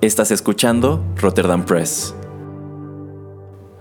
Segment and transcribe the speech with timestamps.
[0.00, 2.14] Estás escuchando Rotterdam Press.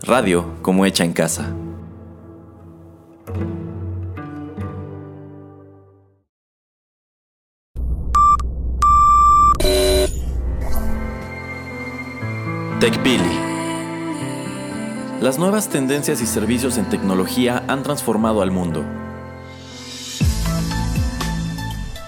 [0.01, 1.53] Radio como hecha en casa.
[12.79, 13.21] TechPili.
[15.21, 18.83] Las nuevas tendencias y servicios en tecnología han transformado al mundo.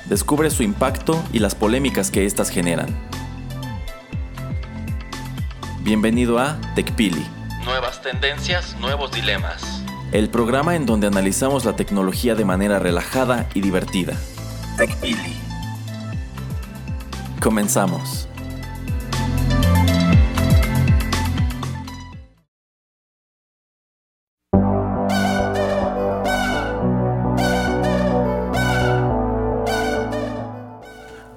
[0.08, 3.19] Descubre su impacto y las polémicas que éstas generan.
[5.90, 7.26] Bienvenido a TechPili.
[7.66, 9.84] Nuevas tendencias, nuevos dilemas.
[10.12, 14.14] El programa en donde analizamos la tecnología de manera relajada y divertida.
[14.78, 15.34] TechPili.
[17.42, 18.29] Comenzamos.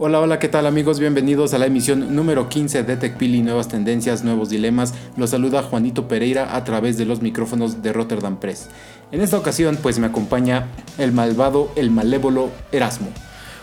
[0.04, 0.98] Hola, hola, ¿qué tal amigos?
[0.98, 4.94] Bienvenidos a la emisión número 15 de TechPili, Nuevas Tendencias, Nuevos Dilemas.
[5.16, 8.66] Los saluda Juanito Pereira a través de los micrófonos de Rotterdam Press.
[9.12, 10.66] En esta ocasión pues me acompaña
[10.98, 13.10] el malvado, el malévolo Erasmo.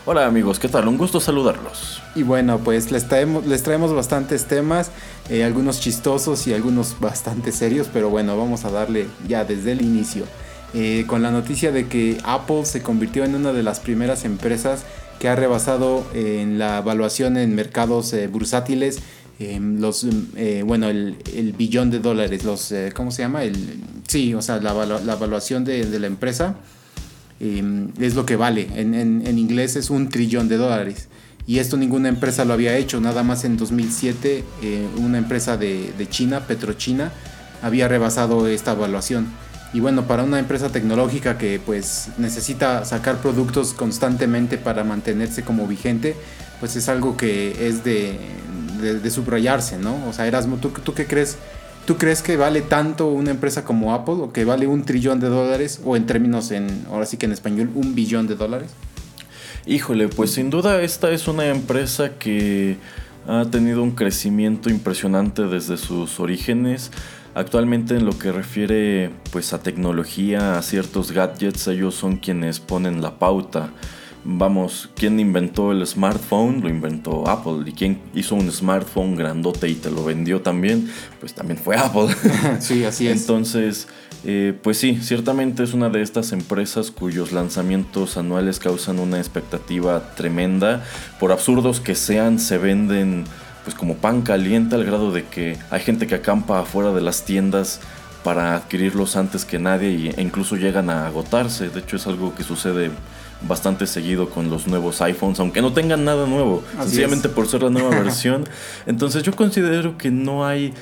[0.06, 0.88] Hola amigos, ¿qué tal?
[0.88, 2.00] Un gusto saludarlos.
[2.14, 4.92] Y bueno, pues les traemos, les traemos bastantes temas,
[5.28, 9.82] eh, algunos chistosos y algunos bastante serios, pero bueno, vamos a darle ya desde el
[9.82, 10.24] inicio.
[10.72, 14.84] Eh, con la noticia de que Apple se convirtió en una de las primeras empresas
[15.20, 18.98] que ha rebasado en la evaluación en mercados eh, bursátiles
[19.38, 24.42] los eh, bueno el, billón de dólares los eh, cómo se llama el sí o
[24.42, 26.56] sea la, la evaluación de, la empresa
[27.40, 28.68] es lo que vale.
[28.74, 31.08] En, en, inglés es un trillón de dólares.
[31.46, 33.00] Y esto ninguna empresa lo había hecho.
[33.00, 34.44] Nada más en 2007
[34.98, 37.12] una empresa de, de China Petrochina
[37.62, 39.28] había rebasado esta evaluación
[39.72, 45.66] y bueno, para una empresa tecnológica que pues necesita sacar productos constantemente para mantenerse como
[45.66, 46.16] vigente,
[46.58, 48.18] pues es algo que es de,
[48.80, 50.06] de, subrayarse, ¿no?
[50.08, 51.36] O sea, Erasmo, ¿tú, ¿tú qué crees?
[51.86, 55.28] ¿Tú crees que vale tanto una empresa como Apple o que vale un trillón de
[55.28, 58.70] dólares o en términos en, ahora sí que en español, un billón de dólares?
[59.66, 62.76] Híjole, pues sin duda esta es una empresa que
[63.26, 66.90] ha tenido un crecimiento impresionante desde sus orígenes.
[67.34, 73.00] Actualmente en lo que refiere pues a tecnología, a ciertos gadgets, ellos son quienes ponen
[73.02, 73.70] la pauta.
[74.22, 76.60] Vamos, ¿quién inventó el smartphone?
[76.60, 77.62] Lo inventó Apple.
[77.64, 80.90] ¿Y quién hizo un smartphone grandote y te lo vendió también?
[81.20, 82.08] Pues también fue Apple.
[82.60, 83.22] sí, así es.
[83.22, 83.88] Entonces,
[84.24, 90.14] eh, pues sí, ciertamente es una de estas empresas cuyos lanzamientos anuales causan una expectativa
[90.16, 90.84] tremenda.
[91.18, 93.24] Por absurdos que sean, se venden
[93.70, 97.24] pues como pan caliente al grado de que hay gente que acampa afuera de las
[97.24, 97.80] tiendas
[98.24, 101.68] para adquirirlos antes que nadie e incluso llegan a agotarse.
[101.68, 102.90] De hecho es algo que sucede
[103.42, 107.70] bastante seguido con los nuevos iPhones, aunque no tengan nada nuevo, sencillamente por ser la
[107.70, 108.44] nueva versión.
[108.86, 110.74] Entonces yo considero que no hay,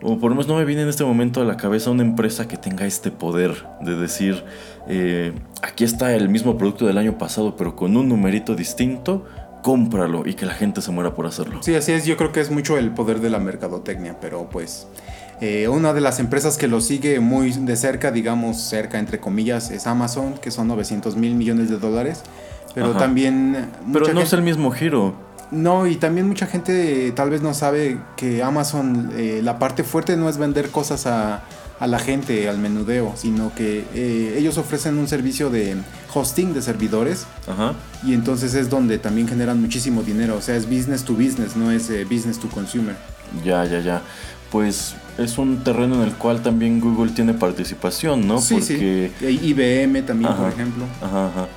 [0.00, 2.46] o por lo menos no me viene en este momento a la cabeza una empresa
[2.46, 4.44] que tenga este poder de decir,
[4.86, 9.26] eh, aquí está el mismo producto del año pasado, pero con un numerito distinto
[9.62, 11.62] cómpralo y que la gente se muera por hacerlo.
[11.62, 14.86] Sí, así es, yo creo que es mucho el poder de la mercadotecnia, pero pues
[15.40, 19.70] eh, una de las empresas que lo sigue muy de cerca, digamos cerca entre comillas,
[19.70, 22.22] es Amazon, que son 900 mil millones de dólares,
[22.74, 23.70] pero también...
[23.92, 25.14] Pero no es el mismo giro.
[25.50, 30.16] No, y también mucha gente tal vez no sabe que Amazon, eh, la parte fuerte
[30.16, 31.42] no es vender cosas a,
[31.80, 35.76] a la gente, al menudeo, sino que eh, ellos ofrecen un servicio de
[36.12, 37.26] hosting de servidores.
[37.46, 37.74] Ajá.
[38.04, 40.36] Y entonces es donde también generan muchísimo dinero.
[40.36, 42.96] O sea, es business to business, no es eh, business to consumer.
[43.44, 44.02] Ya, ya, ya.
[44.50, 48.40] Pues es un terreno en el cual también Google tiene participación, ¿no?
[48.40, 49.12] Sí, Porque...
[49.20, 49.40] sí.
[49.42, 50.84] IBM también, por ejemplo.
[51.02, 51.48] Ajá, ajá.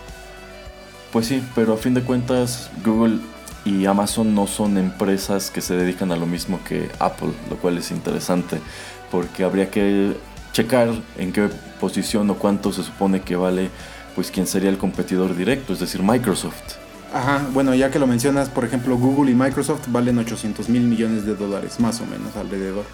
[1.12, 3.20] Pues sí, pero a fin de cuentas Google
[3.66, 7.78] y Amazon no son empresas que se dedican a lo mismo que Apple, lo cual
[7.78, 8.60] es interesante
[9.12, 10.16] porque habría que
[10.54, 11.50] checar en qué
[11.80, 13.70] posición o cuánto se supone que vale
[14.16, 16.76] pues quién sería el competidor directo, es decir, Microsoft.
[17.14, 21.26] Ajá, bueno, ya que lo mencionas, por ejemplo, Google y Microsoft valen 800 mil millones
[21.26, 22.86] de dólares, más o menos alrededor.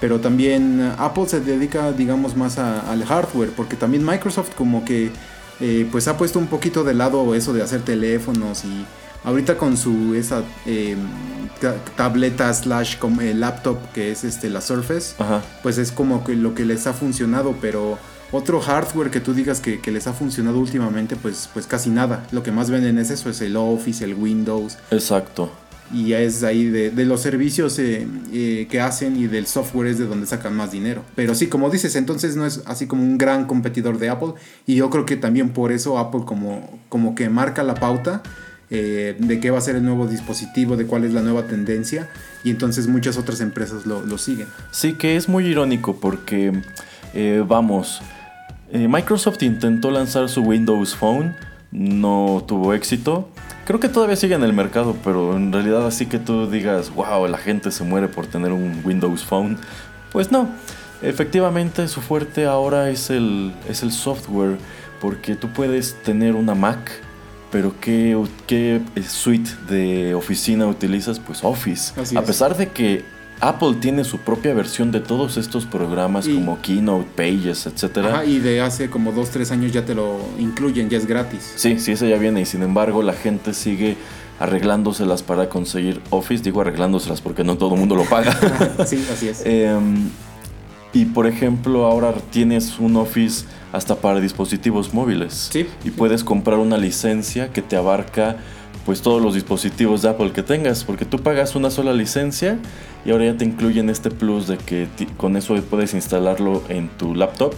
[0.00, 5.10] Pero también Apple se dedica, digamos, más al hardware, porque también Microsoft como que
[5.60, 8.86] eh, pues ha puesto un poquito de lado eso de hacer teléfonos y
[9.24, 10.96] ahorita con su esa eh,
[11.96, 15.14] tableta slash eh, laptop que es este la Surface,
[15.62, 17.98] pues es como que lo que les ha funcionado, pero
[18.32, 22.26] otro hardware que tú digas que, les ha funcionado últimamente, pues, pues casi nada.
[22.30, 24.78] Lo que más venden es eso, es el Office, el Windows.
[24.90, 25.50] Exacto.
[25.92, 29.98] Y ya es ahí de, los servicios eh, eh, que hacen y del software es
[29.98, 31.02] de donde sacan más dinero.
[31.16, 34.34] Pero sí, como dices, entonces no es así como un gran competidor de Apple.
[34.66, 38.22] Y yo creo que también por eso Apple como, como que marca la pauta
[38.70, 42.08] eh, de qué va a ser el nuevo dispositivo, de cuál es la nueva tendencia,
[42.44, 44.46] y entonces muchas otras empresas lo, lo siguen.
[44.70, 46.52] Sí, que es muy irónico porque,
[47.14, 48.00] eh, vamos,
[48.72, 51.34] eh, Microsoft intentó lanzar su Windows Phone,
[51.72, 53.28] no tuvo éxito.
[53.66, 57.26] Creo que todavía sigue en el mercado, pero en realidad así que tú digas, wow,
[57.26, 59.58] la gente se muere por tener un Windows Phone,
[60.12, 60.48] pues no.
[61.02, 64.58] Efectivamente, su fuerte ahora es el, es el software,
[65.00, 66.90] porque tú puedes tener una Mac,
[67.50, 68.16] pero ¿qué,
[68.46, 71.18] qué suite de oficina utilizas?
[71.18, 71.92] Pues Office.
[72.00, 72.26] Así A es.
[72.26, 73.04] pesar de que
[73.40, 78.08] Apple tiene su propia versión de todos estos programas Y- como Keynote, Pages, etcétera.
[78.16, 81.52] Ajá, y de hace como 2, 3 años ya te lo incluyen, ya es gratis.
[81.56, 83.96] Sí, sí, ese ya viene y sin embargo la gente sigue
[84.38, 86.42] arreglándoselas para conseguir Office.
[86.42, 88.36] Digo arreglándoselas porque no todo el mundo lo paga.
[88.86, 89.42] sí, así es.
[89.44, 90.08] Em,
[90.92, 95.48] y por ejemplo ahora tienes un Office hasta para dispositivos móviles.
[95.52, 95.66] Sí.
[95.84, 98.36] Y puedes comprar una licencia que te abarca
[98.86, 100.84] pues todos los dispositivos de Apple que tengas.
[100.84, 102.58] Porque tú pagas una sola licencia
[103.04, 107.14] y ahora ya te incluyen este plus de que con eso puedes instalarlo en tu
[107.14, 107.54] laptop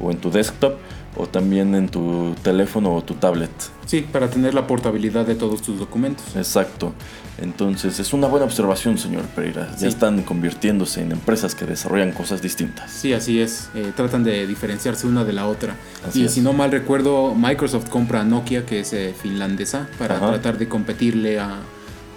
[0.00, 0.74] o en tu desktop
[1.16, 3.50] o también en tu teléfono o tu tablet.
[3.86, 6.24] Sí, para tener la portabilidad de todos tus documentos.
[6.36, 6.92] Exacto.
[7.38, 9.68] Entonces es una buena observación, señor Pereira.
[9.74, 9.82] Sí.
[9.82, 12.90] Ya están convirtiéndose en empresas que desarrollan cosas distintas.
[12.90, 13.68] Sí, así es.
[13.74, 15.74] Eh, tratan de diferenciarse una de la otra.
[16.06, 16.32] Así y es.
[16.32, 20.28] si no mal recuerdo, Microsoft compra a Nokia, que es eh, finlandesa, para Ajá.
[20.32, 21.58] tratar de competirle a,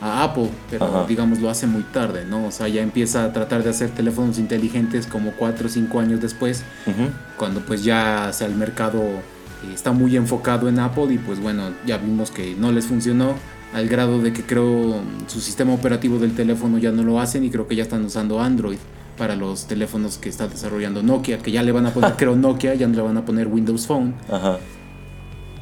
[0.02, 0.50] a Apple.
[0.70, 1.06] Pero Ajá.
[1.08, 2.48] digamos, lo hace muy tarde, ¿no?
[2.48, 6.20] O sea, ya empieza a tratar de hacer teléfonos inteligentes como 4 o 5 años
[6.22, 7.10] después, Ujú.
[7.38, 11.40] cuando pues ya o sea, el mercado eh, está muy enfocado en Apple y pues
[11.40, 13.36] bueno, ya vimos que no les funcionó
[13.76, 14.96] al grado de que creo
[15.28, 18.40] su sistema operativo del teléfono ya no lo hacen y creo que ya están usando
[18.42, 18.78] Android
[19.18, 22.74] para los teléfonos que está desarrollando Nokia, que ya le van a poner, creo Nokia,
[22.76, 24.58] ya no le van a poner Windows Phone, Ajá.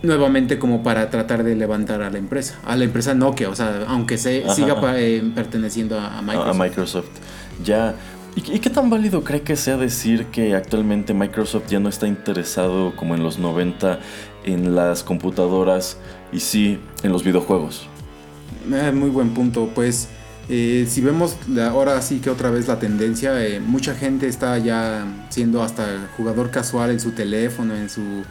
[0.02, 3.86] nuevamente como para tratar de levantar a la empresa, a la empresa Nokia, o sea,
[3.88, 4.56] aunque se Ajá.
[4.56, 6.50] siga eh, perteneciendo a, a A- Microsoft.
[6.50, 7.10] A Microsoft.
[7.64, 7.96] Ya.
[8.36, 12.08] ¿Y, y qué tan válido cree que sea decir que actualmente Microsoft ya no está
[12.08, 14.00] interesado como en los 90
[14.46, 15.98] en las computadoras
[16.32, 17.88] y sí en los videojuegos?
[18.72, 19.70] Eh, muy buen punto.
[19.74, 20.08] Pues
[20.50, 24.58] eh, si vemos la- ahora sí que otra vez la tendencia, eh, mucha gente está
[24.58, 28.24] ya siendo hasta jugador casual en su teléfono, en su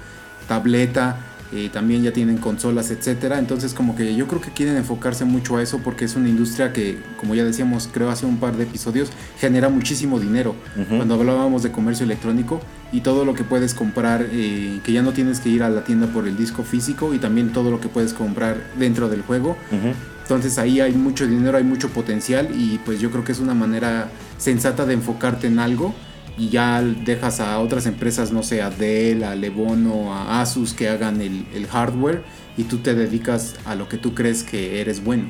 [0.48, 1.16] tableta.
[1.54, 3.38] eh, también ya tienen consolas, etcétera.
[3.38, 6.72] Entonces, como que yo creo que quieren enfocarse mucho a eso porque es una industria
[6.72, 10.54] que, como ya decíamos, creo hace un par de episodios, genera muchísimo dinero.
[10.88, 15.12] Cuando hablábamos de comercio electrónico y todo lo que puedes comprar, eh, que ya no
[15.12, 17.88] tienes que ir a la tienda por el disco físico y también todo lo que
[17.90, 19.58] puedes comprar dentro del juego.
[19.70, 19.92] Ujú.
[20.22, 23.54] Entonces ahí hay mucho dinero, hay mucho potencial y pues yo creo que es una
[23.54, 24.08] manera
[24.38, 25.94] sensata de enfocarte en algo
[26.38, 30.88] y ya dejas a otras empresas, no sé, a Dell, a Lebono, a Asus que
[30.88, 32.22] hagan el, el hardware
[32.56, 35.24] y tú te dedicas a lo que tú crees que eres bueno.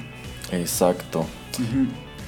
[0.53, 1.27] Exacto.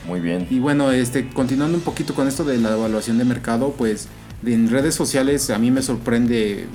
[0.06, 0.46] Muy bien.
[0.50, 4.08] Y bueno, este, continuando un poquito con esto de la evaluación de mercado, pues
[4.44, 6.66] en redes sociales a mí me sorprende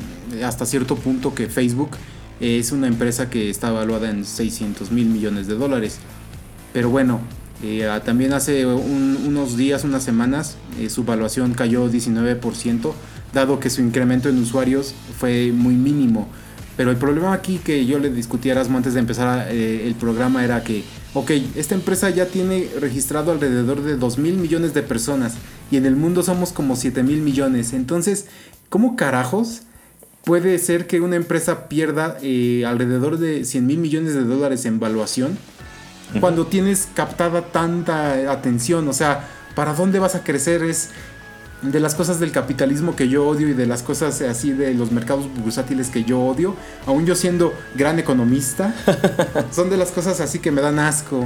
[0.43, 1.91] hasta cierto punto que Facebook
[2.39, 5.97] es una empresa que está evaluada en 600 mil millones de dólares.
[6.73, 7.19] Pero bueno,
[7.63, 12.93] eh, también hace un- unos días, unas semanas, eh, su evaluación cayó 19%,
[13.33, 16.27] dado que su incremento en usuarios fue muy mínimo.
[16.77, 19.95] Pero el problema aquí que yo le discutí a Erasmo antes de empezar eh, el
[19.95, 20.83] programa era que,
[21.13, 25.33] ok, esta empresa ya tiene registrado alrededor de 2 mil millones de personas
[25.71, 27.73] y en el mundo somos como 7 mil millones.
[27.73, 28.27] Entonces,
[28.69, 29.63] ¿cómo carajos
[30.23, 34.79] puede ser que una empresa pierda eh, alrededor de 100 mil millones de dólares en
[34.79, 35.37] valuación
[36.19, 38.87] cuando tienes captada tanta atención?
[38.87, 40.63] O sea, ¿para dónde vas a crecer?
[40.63, 40.89] Es
[41.61, 44.91] de las cosas del capitalismo que yo odio y de las cosas así de los
[44.93, 48.73] mercados bursátiles que yo odio, aún yo siendo gran economista,
[49.51, 51.25] son de las cosas así que me dan asco.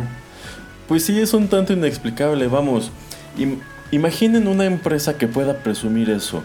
[0.88, 2.91] Pues sí, es un tanto inexplicable, vamos.
[3.38, 3.59] Im-
[3.91, 6.43] imaginen una empresa que pueda presumir eso.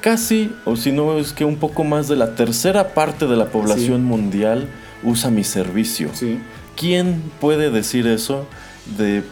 [0.00, 3.46] Casi, o si no es que un poco más de la tercera parte de la
[3.46, 4.06] población Sí.
[4.06, 4.68] mundial
[5.02, 6.10] usa mi servicio.
[6.14, 6.38] Sí.
[6.76, 8.46] ¿Quién puede decir eso
[8.96, 9.24] de,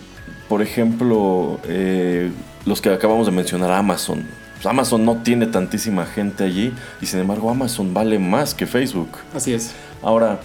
[0.48, 2.30] por ejemplo, eh,
[2.64, 4.24] los que acabamos de mencionar, Amazon?
[4.54, 9.10] Pues Amazon no tiene tantísima gente allí y sin embargo Amazon vale más que Facebook.
[9.34, 9.72] Así es.
[10.02, 10.40] Ahora,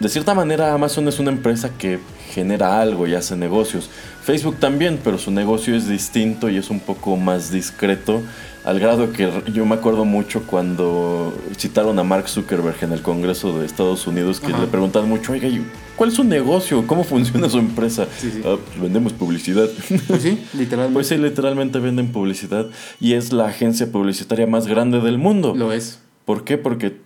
[0.00, 1.98] de cierta manera Amazon es una empresa que
[2.34, 3.88] genera algo y hace negocios.
[4.22, 8.20] Facebook también, pero su negocio es distinto y es un poco más discreto,
[8.64, 13.58] al grado que yo me acuerdo mucho cuando citaron a Mark Zuckerberg en el Congreso
[13.58, 14.60] de Estados Unidos, que Ajá.
[14.60, 15.64] le preguntan mucho, oiga, ¿y
[15.96, 16.86] ¿cuál es su negocio?
[16.86, 18.06] ¿Cómo funciona su empresa?
[18.18, 18.42] Sí, sí.
[18.44, 19.68] "Ah, pues vendemos publicidad.
[20.06, 20.94] Pues sí, literalmente.
[20.94, 22.66] pues sí, literalmente venden publicidad
[23.00, 25.54] y es la agencia publicitaria más grande del mundo.
[25.56, 26.00] Lo es.
[26.24, 26.58] ¿Por qué?
[26.58, 26.96] Porque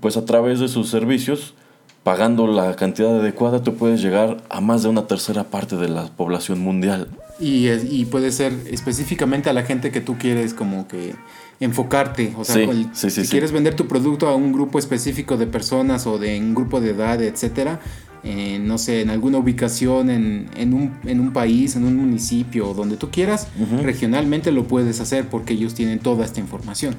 [0.00, 1.54] pues a través de sus servicios
[2.02, 6.06] pagando la cantidad adecuada, tú puedes llegar a más de una tercera parte de la
[6.08, 7.08] población mundial.
[7.40, 11.14] Y, puede ser específicamente a la gente que tú quieres como que
[11.60, 12.32] enfocarte.
[12.36, 15.36] O sea, Sí, el- sí, sí, si quieres vender tu producto a un grupo específico
[15.36, 17.80] de personas o de un grupo de edad, etcétera,
[18.22, 22.72] eh, no sé, en alguna ubicación, en, en, un, en un país, en un municipio,
[22.72, 23.48] donde tú quieras,
[23.82, 26.94] regionalmente lo puedes hacer porque ellos tienen toda esta información.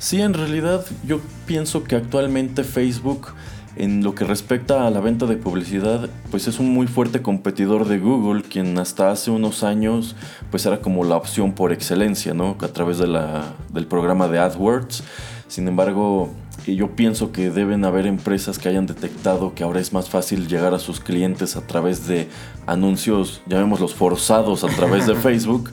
[0.00, 3.28] Sí, en realidad yo pienso que actualmente Facebook,
[3.76, 7.86] en lo que respecta a la venta de publicidad, pues es un muy fuerte competidor
[7.88, 10.16] de Google, quien hasta hace unos años
[10.50, 12.56] pues era como la opción por excelencia, ¿no?
[12.60, 15.02] A través de la, del programa de AdWords.
[15.48, 16.30] Sin embargo,
[16.66, 20.72] yo pienso que deben haber empresas que hayan detectado que ahora es más fácil llegar
[20.72, 22.28] a sus clientes a través de
[22.66, 25.70] anuncios, llamémoslos forzados a través de Facebook,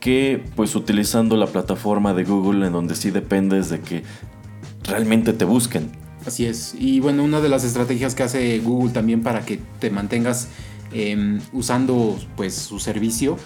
[0.00, 4.04] que pues utilizando la plataforma de Google en donde sí dependes de que
[4.84, 5.90] realmente te busquen.
[6.28, 6.74] Así es.
[6.78, 10.48] Y bueno, una de las estrategias que hace Google también para que te mantengas
[10.92, 13.38] eh, usando pues su servicio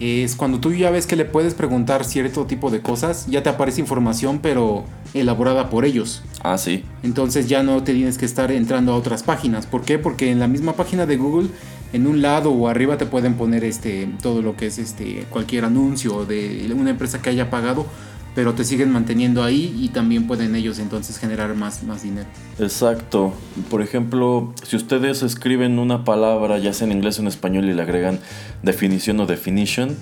[0.00, 3.50] es cuando tú ya ves que le puedes preguntar cierto tipo de cosas, ya te
[3.50, 6.22] aparece información pero elaborada por ellos.
[6.42, 6.82] Ah, sí.
[7.02, 9.66] Entonces ya no te tienes que estar entrando a otras páginas.
[9.66, 9.98] ¿Por qué?
[9.98, 11.50] Porque en la misma página de Google,
[11.92, 15.66] en un lado o arriba te pueden poner este todo lo que es este cualquier
[15.66, 17.84] anuncio de una empresa que haya pagado,
[18.34, 22.28] pero te siguen manteniendo ahí y también pueden ellos entonces generar más, más dinero.
[22.58, 23.32] Exacto.
[23.70, 27.74] Por ejemplo, si ustedes escriben una palabra, ya sea en inglés o en español, y
[27.74, 28.20] le agregan
[28.62, 29.96] definición o definition,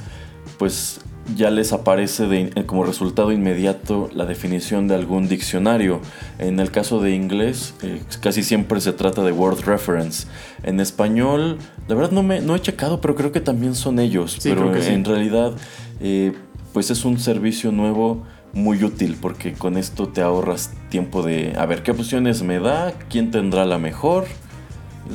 [0.59, 1.01] pues
[1.37, 6.01] ya les aparece de- como resultado inmediato la definición de algún diccionario.
[6.39, 10.27] En el caso de inglés, eh, casi siempre se trata de word reference.
[10.63, 14.37] En español, la verdad no, me, no he checado, pero creo que también son ellos.
[14.41, 14.93] Sí, pero creo que sí.
[14.93, 15.53] en realidad,
[16.01, 16.33] eh,
[16.73, 21.67] pues es un servicio nuevo muy útil porque con esto te ahorras tiempo de a
[21.67, 24.27] ver qué opciones me da, quién tendrá la mejor.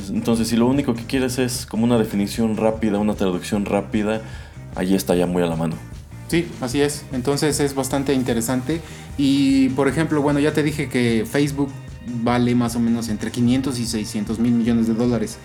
[0.08, 4.22] Entonces, si lo único que quieres es como una definición rápida, una traducción rápida,
[4.74, 5.76] ahí está ya muy a la mano.
[6.28, 7.04] Sí, así es.
[7.12, 8.80] Entonces es bastante interesante.
[9.16, 11.70] Y por ejemplo, bueno, ya te dije que Facebook
[12.22, 15.38] vale más o menos entre 500 y 600 mil millones de dólares.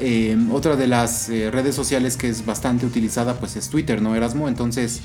[0.00, 4.14] Eh, otra de las eh, redes sociales que es bastante utilizada pues es Twitter, ¿no,
[4.14, 4.48] Erasmo?
[4.48, 5.00] Entonces,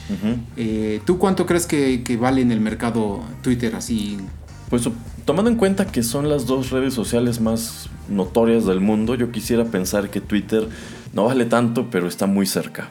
[0.57, 4.17] eh, ¿tú cuánto crees que, que vale en el mercado Twitter así?
[4.69, 4.89] Pues
[5.25, 9.65] tomando en cuenta que son las dos redes sociales más notorias del mundo, yo quisiera
[9.65, 10.67] pensar que Twitter
[11.13, 12.89] no vale tanto, pero está muy cerca.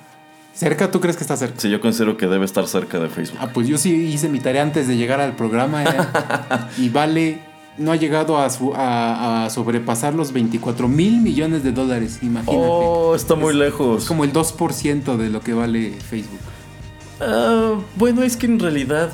[0.55, 0.91] ¿Cerca?
[0.91, 1.59] ¿Tú crees que está cerca?
[1.59, 3.39] Sí, yo considero que debe estar cerca de Facebook.
[3.41, 5.87] Ah, pues yo sí hice mi tarea antes de llegar al programa eh,
[6.79, 7.41] y vale,
[7.79, 12.59] no ha llegado a, su- a- a sobrepasar los 24 mil millones de dólares, imagínate.
[12.59, 14.03] Oh, está muy Es- lejos.
[14.03, 16.41] Es como el 2% de lo que vale Facebook.
[17.21, 19.13] Ah, bueno, es que en realidad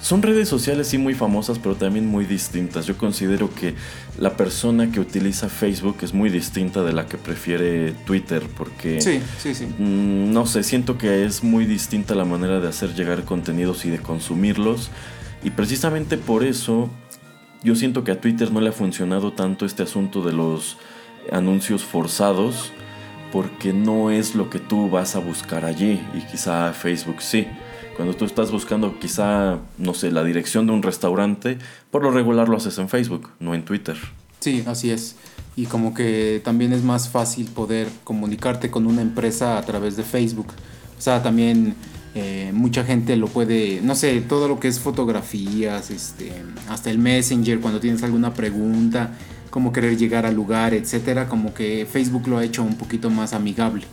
[0.00, 2.86] son redes sociales sí muy famosas, pero también muy distintas.
[2.86, 3.74] Yo considero que
[4.18, 9.20] la persona que utiliza Facebook es muy distinta de la que prefiere Twitter, porque Sí,
[9.38, 9.66] sí, sí.
[9.66, 13.90] mm, no sé, siento que es muy distinta la manera de hacer llegar contenidos y
[13.90, 14.90] de consumirlos.
[15.42, 16.88] Y precisamente por eso
[17.62, 20.76] yo siento que a Twitter no le ha funcionado tanto este asunto de los
[21.32, 22.72] anuncios forzados,
[23.32, 27.46] porque no es lo que tú vas a buscar allí y quizá Facebook sí.
[27.96, 31.58] Cuando tú estás buscando quizá, no sé, la dirección de un restaurante,
[31.90, 33.96] por lo regular lo haces en Facebook, no en Twitter.
[34.40, 35.16] Sí, así es.
[35.56, 40.02] Y como que también es más fácil poder comunicarte con una empresa a través de
[40.02, 40.48] Facebook.
[40.98, 41.74] O sea, también
[42.18, 46.32] eh, mucha gente lo puede, no sé, todo lo que es fotografías, este,
[46.66, 49.10] hasta el Messenger, cuando tienes alguna pregunta,
[49.50, 53.34] cómo querer llegar al lugar, etcétera, como que Facebook lo ha hecho un poquito más
[53.34, 53.84] amigable.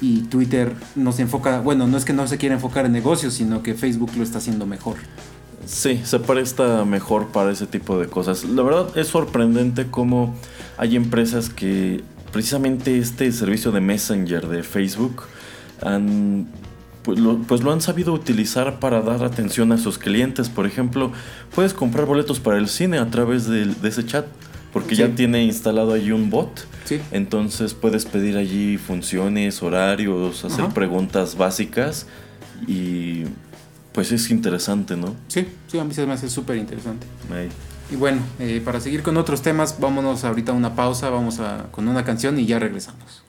[0.00, 3.34] Y Twitter no se enfoca, bueno, no es que no se quiera enfocar en negocios,
[3.34, 4.96] sino que Facebook lo está haciendo mejor.
[5.66, 8.44] Sí, se presta mejor para ese tipo de cosas.
[8.44, 10.34] La verdad es sorprendente cómo
[10.78, 15.24] hay empresas que precisamente este servicio de Messenger de Facebook
[15.82, 16.46] han,
[17.08, 20.50] pues, lo, pues lo han sabido utilizar para dar atención a sus clientes.
[20.50, 21.10] Por ejemplo,
[21.54, 24.26] puedes comprar boletos para el cine a través de, de ese chat
[24.74, 25.00] porque Sí.
[25.00, 26.66] ya tiene instalado allí un bot.
[26.84, 27.00] Sí.
[27.10, 30.74] Entonces puedes pedir allí funciones, horarios, hacer Ajá.
[30.74, 32.04] preguntas básicas
[32.66, 33.22] y
[33.94, 35.14] pues es interesante, ¿no?
[35.28, 37.06] Sí, sí, a mí se me hace súper interesante.
[37.90, 41.68] Y bueno, eh, para seguir con otros temas, vámonos ahorita a una pausa, vamos a,
[41.70, 43.22] con una canción y ya regresamos.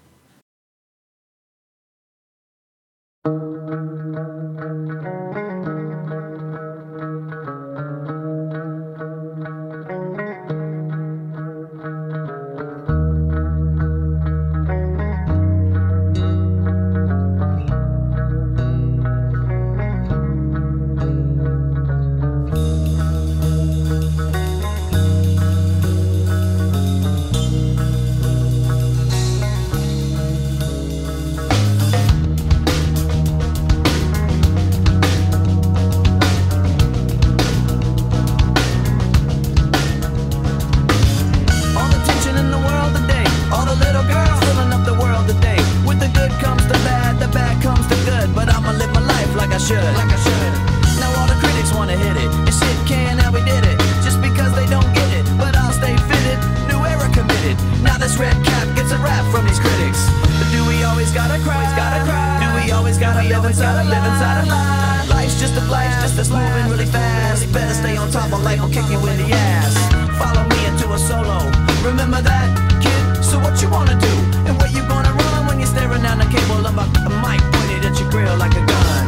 [63.59, 65.09] Inside, live inside.
[65.09, 67.51] Life's just a blast, just a moving really fast.
[67.51, 69.75] Better stay on top of life will kick you in the ass.
[70.15, 71.43] Follow me into a solo.
[71.83, 72.47] Remember that,
[72.79, 73.23] kid?
[73.23, 74.13] So what you wanna do?
[74.47, 77.41] And where you gonna run when you're staring down the cable of a, a mic
[77.51, 79.03] pointed at your grill like a gun?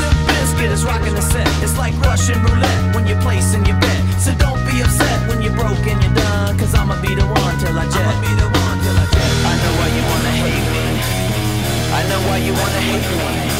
[0.00, 1.48] Limp Bizkit is rocking the set.
[1.60, 4.00] It's like Russian roulette when you're placing your bet.
[4.16, 6.56] So don't be upset when you're broke and you're done.
[6.56, 8.00] Cause I'ma be the one till I jet.
[8.00, 9.32] I'ma be the one till I jet.
[9.44, 10.88] I know why you wanna hate me.
[11.92, 13.59] I know why you wanna hate me.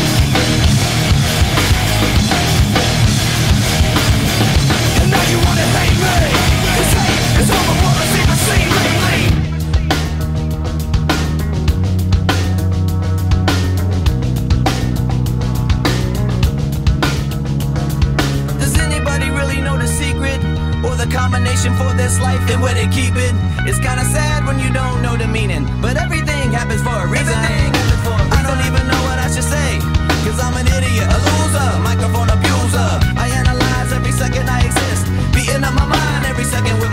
[21.69, 23.33] For this life and where they keep it?
[23.69, 27.37] It's kinda sad when you don't know the meaning But everything happens for a reason
[27.37, 29.77] I don't even know what I should say
[30.25, 35.63] Cause I'm an idiot, a loser, microphone abuser I analyze every second I exist Beating
[35.63, 36.90] up my mind every second with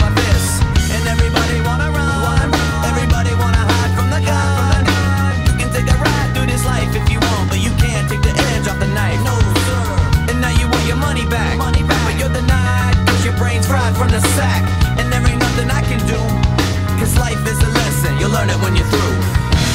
[18.39, 19.15] learn it when you're through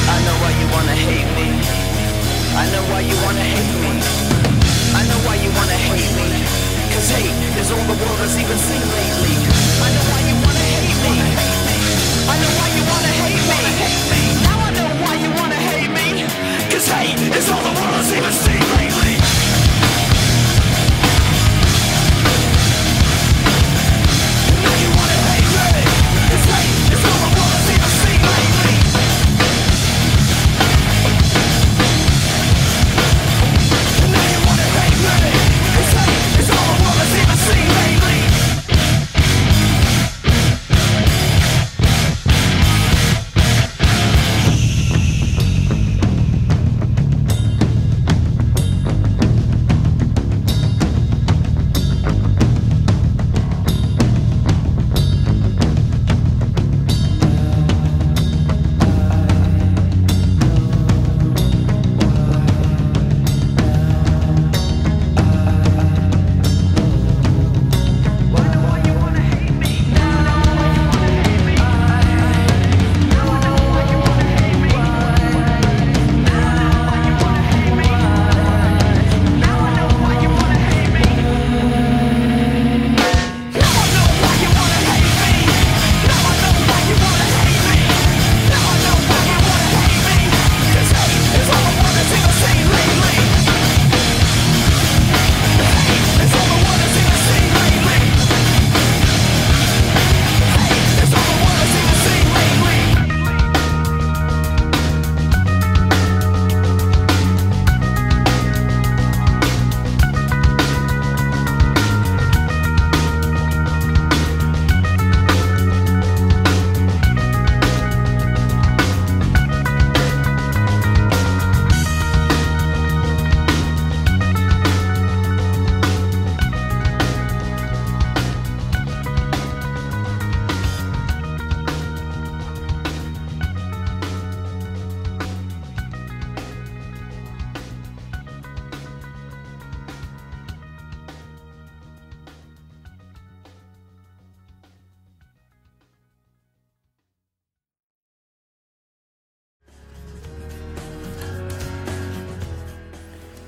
[0.09, 1.85] I know why you wanna hate me
[2.57, 3.99] I know why you wanna hate me.
[4.95, 6.39] I know why you wanna hate me.
[6.93, 9.54] Cause hate is all the world has even seen lately.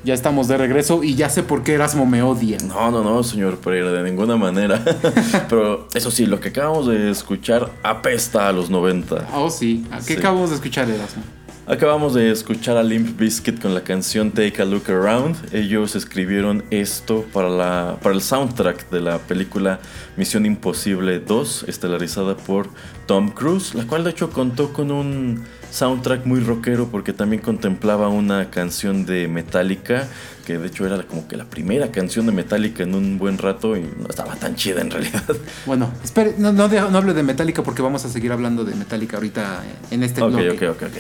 [0.08, 2.58] Ya estamos de regreso y ya sé por qué Erasmo me odia.
[2.66, 4.82] No, no, no, señor Pereira, de ninguna manera.
[5.50, 9.28] Pero eso sí, lo que acabamos de escuchar apesta a los 90.
[9.34, 9.86] Oh, sí.
[9.92, 10.14] ¿A ¿Qué Sí.
[10.14, 11.24] acabamos de escuchar, Erasmo?
[11.70, 15.54] Acabamos de escuchar a Limp Bizkit con la canción Take a Look Around.
[15.54, 19.80] Ellos escribieron esto para, la, para el soundtrack de la película
[20.16, 22.70] Misión Imposible 2, estelarizada por
[23.06, 28.08] Tom Cruise, la cual de hecho contó con un soundtrack muy rockero porque también contemplaba
[28.08, 30.08] una canción de Metallica,
[30.46, 33.76] que de hecho era como que la primera canción de Metallica en un buen rato
[33.76, 35.24] y no estaba tan chida en realidad.
[35.66, 38.74] Bueno, espere, no, no, de- no hable de Metallica porque vamos a seguir hablando de
[38.74, 40.70] Metallica ahorita en este Ok, bloque.
[40.70, 40.98] ok, ok, ok.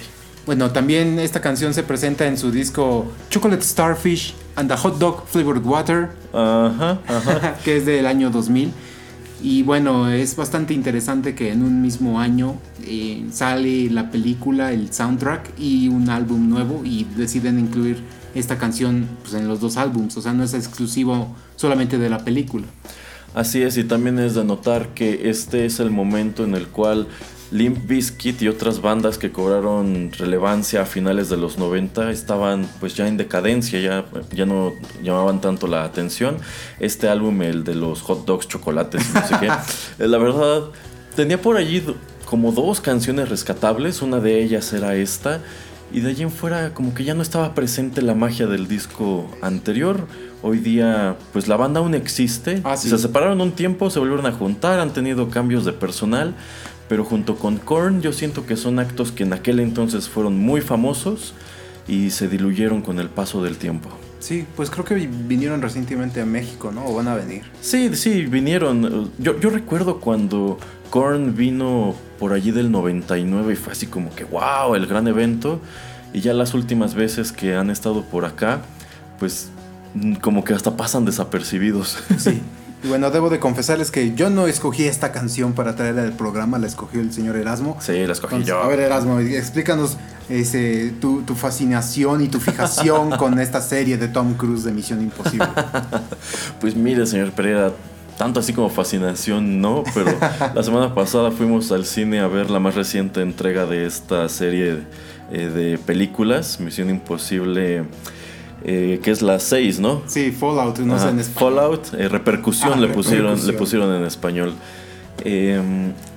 [0.47, 5.27] Bueno, también esta canción se presenta en su disco Chocolate Starfish and the Hot Dog
[5.27, 7.57] Flavored Water, Ajá, ajá.
[7.65, 8.71] que es del año 2000.
[9.43, 12.55] Y bueno, es bastante interesante que en un mismo año
[12.85, 18.01] eh, sale la película, el soundtrack y un álbum nuevo y deciden incluir
[18.33, 20.15] esta canción pues, en los dos álbums.
[20.15, 22.65] O sea, no es exclusivo solamente de la película.
[23.35, 27.07] Así es, y también es de notar que este es el momento en el cual
[27.51, 32.95] Limp Bizkit y otras bandas que cobraron relevancia a finales de los 90 estaban pues
[32.95, 36.37] ya en decadencia, ya, ya no llamaban tanto la atención.
[36.79, 39.47] Este álbum, el de los hot dogs, chocolates y no sé qué,
[40.03, 40.63] eh, la verdad
[41.15, 41.83] tenía por allí
[42.25, 45.41] como dos canciones rescatables, una de ellas era esta.
[45.89, 49.25] Y de allí en fuera como que ya no estaba presente la magia del disco
[49.41, 50.05] anterior.
[50.41, 52.59] Hoy día pues la banda aún existe.
[52.65, 52.89] Ah, sí.
[52.89, 56.35] Se separaron un tiempo, se volvieron a juntar, han tenido cambios de personal.
[56.89, 60.61] Pero junto con Korn yo siento que son actos que en aquel entonces fueron muy
[60.61, 61.33] famosos
[61.87, 63.89] y se diluyeron con el paso del tiempo.
[64.19, 66.85] Sí, pues creo que vinieron recientemente a México, ¿no?
[66.85, 67.43] O van a venir.
[67.61, 69.11] Sí, sí, vinieron.
[69.19, 70.57] Yo, yo recuerdo cuando
[70.89, 75.59] Korn vino por allí del 99 y fue así como que, wow, el gran evento.
[76.13, 78.61] Y ya las últimas veces que han estado por acá,
[79.19, 79.49] pues
[80.21, 81.97] como que hasta pasan desapercibidos.
[82.17, 82.41] Sí.
[82.83, 86.59] Y bueno, debo de confesarles que yo no escogí esta canción para traerla al programa,
[86.59, 87.77] la escogió el señor Erasmo.
[87.79, 88.61] sí, las cogí Entonces, yo.
[88.61, 89.97] A ver, Erasmo, explícanos
[90.29, 95.01] ese, tu, tu fascinación y tu fijación con esta serie de Tom Cruise de Misión
[95.01, 95.47] Imposible.
[96.59, 97.71] Pues mire, señor Pereira,
[98.17, 100.11] tanto así como fascinación, no, pero
[100.53, 104.79] la semana pasada fuimos al cine a ver la más reciente entrega de esta serie
[105.31, 107.85] eh, de películas, Misión Imposible,
[108.67, 110.01] eh, que es la 6, ¿no?
[110.05, 111.53] Sí, Fallout, no sé en español.
[111.55, 113.51] Fallout, eh, repercusión, Ah, le, pusieron, repercusión.
[113.53, 114.53] le pusieron en español.
[115.25, 115.59] Eh,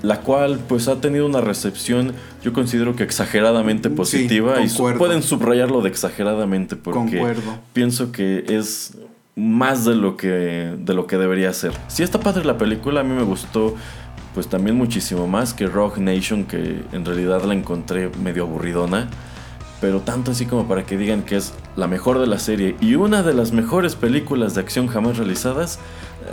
[0.03, 2.13] la cual pues ha tenido una recepción
[2.45, 7.41] yo considero que exageradamente Sí, positiva y su- pueden subrayarlo de exageradamente porque Concuerdo.
[7.73, 8.93] pienso que es
[9.37, 11.73] más de lo que de lo que debería ser.
[11.89, 13.75] Si está padre la película, a mí me gustó
[14.35, 19.09] pues también muchísimo más que Rogue Nation que en realidad la encontré medio aburridona,
[19.81, 22.95] pero tanto así como para que digan que es la mejor de la serie y
[22.97, 25.79] una de las mejores películas de acción jamás realizadas,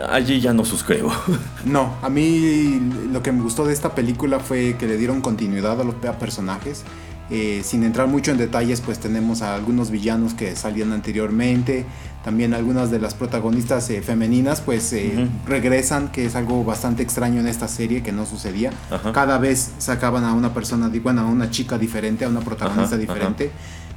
[0.10, 1.12] allí ya no suscribo.
[1.66, 2.80] No, a mí
[3.12, 6.84] lo que me gustó de esta película fue que le dieron continuidad a los personajes.
[7.30, 11.86] Eh, sin entrar mucho en detalles, pues tenemos a algunos villanos que salían anteriormente.
[12.28, 17.40] También algunas de las protagonistas eh, femeninas, pues eh, regresan, que es algo bastante extraño
[17.40, 18.74] en esta serie que no sucedía.
[18.92, 19.14] Ajá.
[19.14, 22.98] Cada vez sacaban a una persona, bueno, a una chica diferente, a una protagonista Ajá,
[22.98, 23.50] diferente,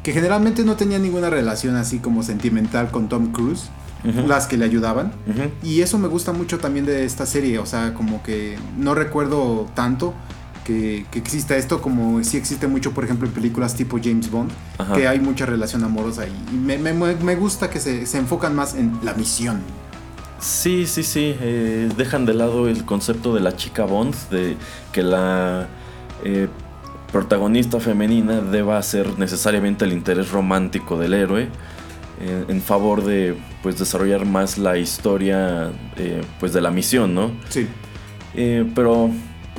[0.04, 3.68] que generalmente no tenía ninguna relación así como sentimental con Tom Cruise,
[4.04, 5.10] las que le ayudaban.
[5.64, 9.66] Y eso me gusta mucho también de esta serie, o sea, como que no recuerdo
[9.74, 10.14] tanto
[10.70, 14.50] que, que exista esto como sí existe mucho, por ejemplo, en películas tipo James Bond,
[14.78, 14.94] Ajá.
[14.94, 18.74] que hay mucha relación amorosa y me, me- me gusta que se, se enfocan más
[18.74, 19.60] en la misión.
[20.38, 21.34] Sí, sí, sí.
[21.40, 24.56] eh, dejan de lado el concepto de la chica Bond, de
[24.92, 25.66] que la
[26.24, 26.48] eh,
[27.12, 31.48] protagonista femenina deba ser necesariamente el interés romántico del héroe,
[32.22, 35.72] eh, en favor de pues desarrollar más la historia
[36.38, 37.32] pues de la misión, ¿no?
[37.50, 37.66] Sí.
[38.74, 39.10] Pero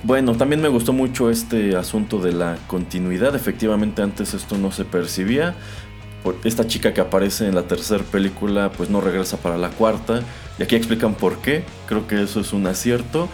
[0.04, 3.36] bueno, también me gustó mucho este asunto de la continuidad.
[3.36, 5.56] Efectivamente, antes esto no se percibía.
[6.44, 10.22] Esta chica que aparece en la tercera película, pues no regresa para la cuarta.
[10.60, 11.64] Y aquí explican por qué.
[11.88, 13.30] Creo que eso es un acierto.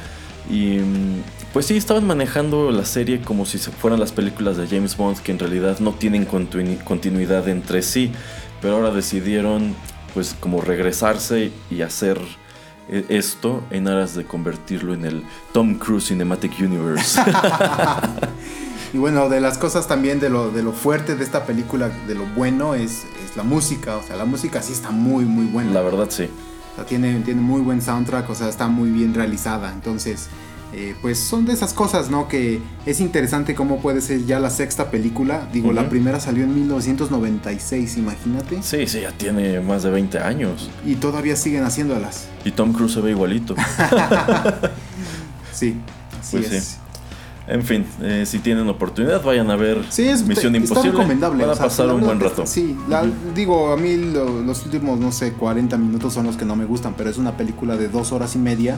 [0.49, 4.95] Y mm, pues sí, estaban manejando la serie como si fueran las películas de James
[4.95, 8.11] Bond, que en realidad no tienen continu- continuidad entre sí.
[8.61, 9.75] Pero ahora decidieron,
[10.13, 12.19] pues, como regresarse y hacer
[12.89, 17.19] esto en aras de convertirlo en el Tom Cruise Cinematic Universe.
[18.93, 22.15] Y bueno, de las cosas también de lo, de lo fuerte de esta película, de
[22.15, 23.97] lo bueno, es, es la música.
[23.97, 25.71] O sea, la música sí está muy, muy buena.
[25.71, 26.29] la verdad, sí.
[26.71, 29.73] O sea, tiene, tiene muy buen soundtrack, o sea, está muy bien realizada.
[29.73, 30.29] Entonces,
[30.73, 32.27] eh, pues son de esas cosas, ¿no?
[32.27, 35.47] Que es interesante cómo puede ser ya la sexta película.
[35.53, 38.61] Digo, la primera salió en 1996, imagínate.
[38.61, 40.69] Sí, sí, ya tiene más de 20 años.
[40.85, 42.27] Y todavía siguen haciéndolas.
[42.45, 43.55] Y Tom Cruise se ve igualito.
[45.53, 45.75] Sí,
[46.19, 46.63] así Pues es.
[46.63, 46.77] sí.
[47.47, 50.91] En fin, eh, si tienen oportunidad, vayan a ver Sí, es, Misión está Imposible.
[50.99, 51.41] recomendable.
[51.43, 52.45] Van a o sea, pasar un buen rato.
[52.45, 56.43] Sí, la- digo, a mí lo- los últimos, no sé, 40 minutos son los que
[56.43, 58.77] no me gustan, pero es una película de dos horas y media.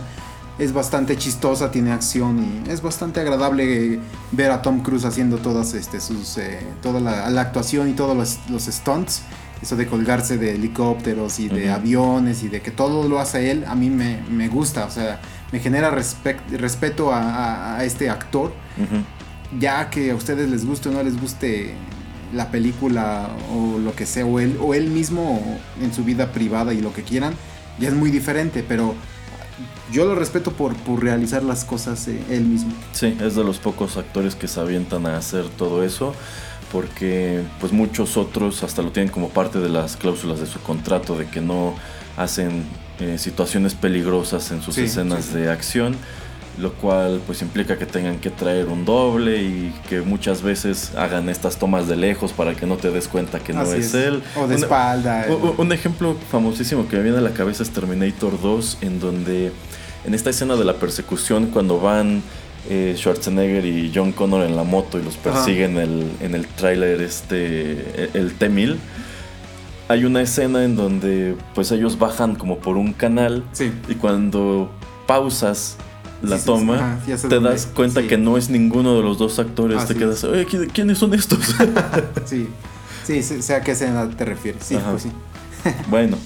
[0.60, 4.00] Es bastante chistosa, tiene acción y es bastante agradable eh,
[4.34, 8.15] ver a Tom Cruise haciendo todas este, sus, eh, toda la, la actuación y todos
[8.15, 9.22] los, los stunts.
[9.62, 13.65] Eso de colgarse de helicópteros y de aviones y de que todo lo hace él,
[13.67, 14.86] a mí me, me gusta.
[14.86, 15.19] O sea,
[15.52, 18.52] me genera respeto a- a- a este actor
[19.60, 21.74] ya que a ustedes les guste o no les guste
[22.34, 25.41] la película o lo que sea, o él, o él mismo
[25.82, 27.34] en su vida privada y lo que quieran,
[27.80, 28.93] ya es muy diferente, pero
[29.91, 32.72] yo lo respeto por, por realizar las cosas eh, él mismo.
[32.93, 36.13] Sí, es de los pocos actores que se avientan a hacer todo eso,
[36.72, 41.17] porque pues muchos otros hasta lo tienen como parte de las cláusulas de su contrato,
[41.17, 41.74] de que no
[42.17, 42.63] hacen
[43.00, 45.38] eh, situaciones peligrosas en sus Sí, escenas sí, sí.
[45.39, 45.95] de acción,
[46.60, 51.30] lo cual pues implica que tengan que traer un doble y que muchas veces hagan
[51.30, 54.22] estas tomas de lejos para que no te des cuenta que no es, él.
[54.36, 55.26] O de Una- espalda.
[55.30, 59.00] u- u- Un ejemplo famosísimo que me viene a la cabeza es Terminator 2, en
[59.00, 59.52] donde
[60.06, 62.22] en esta escena de la persecución, cuando van
[62.69, 67.02] eh, Schwarzenegger y John Connor en la moto y los persiguen el- en el tráiler
[67.02, 67.72] este,
[68.04, 68.76] e- el T-1000,
[69.88, 73.72] hay una escena en donde pues ellos bajan como por un canal Sí.
[73.88, 74.69] y cuando
[75.08, 75.78] pausas
[76.21, 79.39] la Sí, toma, sí, te dónde- das cuenta que no es ninguno de los dos
[79.39, 81.39] actores, Así te quedas, "Oye, ¿qui- ¿quiénes son estos?
[82.25, 82.47] Sí,
[83.05, 84.63] sí, sí, sé a qué escena te refieres.
[84.63, 85.12] Sí, pues sí.
[85.89, 86.17] bueno,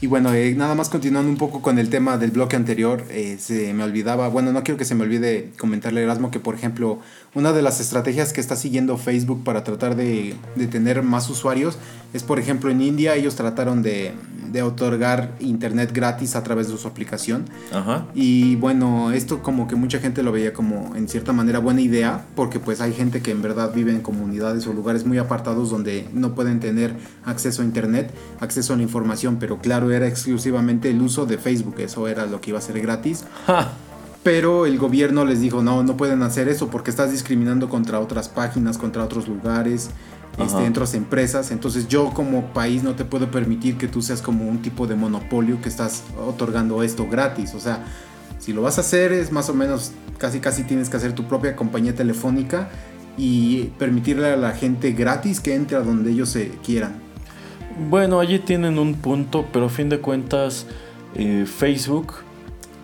[0.00, 3.38] Y bueno, eh, nada más continuando un poco con el tema del bloque anterior, eh,
[3.40, 6.54] se me olvidaba, bueno, no quiero que se me olvide comentarle a Erasmo que, por
[6.54, 6.98] ejemplo,
[7.34, 11.78] una de las estrategias que está siguiendo Facebook para tratar de, de tener más usuarios
[12.12, 14.12] es, por ejemplo, en India ellos trataron de,
[14.52, 17.44] de otorgar internet gratis a través de su aplicación.
[17.72, 18.06] ajá.
[18.14, 22.24] Y bueno, esto como que mucha gente lo veía como en cierta manera buena idea,
[22.34, 26.08] porque pues hay gente que en verdad vive en comunidades o lugares muy apartados donde
[26.12, 31.00] no pueden tener acceso a internet, acceso a la información, pero claro, era exclusivamente el
[31.02, 33.24] uso de Facebook, eso era lo que iba a ser gratis.
[33.46, 33.72] Ja.
[34.22, 38.28] Pero el gobierno les dijo, no, no pueden hacer eso porque estás discriminando contra otras
[38.28, 39.90] páginas, contra otros lugares,
[40.32, 40.68] este, Ajá.
[40.68, 41.52] otras empresas.
[41.52, 44.96] Entonces yo como país no te puedo permitir que tú seas como un tipo de
[44.96, 47.54] monopolio que estás otorgando esto gratis.
[47.54, 47.84] O sea,
[48.40, 51.28] si lo vas a hacer es más o menos, casi casi tienes que hacer tu
[51.28, 52.68] propia compañía telefónica
[53.16, 57.05] y permitirle a la gente gratis que entre a donde ellos se quieran.
[57.78, 60.66] Bueno, allí tienen un punto, pero a fin de cuentas,
[61.14, 62.14] eh, Facebook,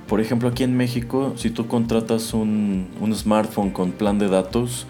[0.07, 4.87] por ejemplo, aquí en México, si tú contratas un, un smartphone con plan de datos,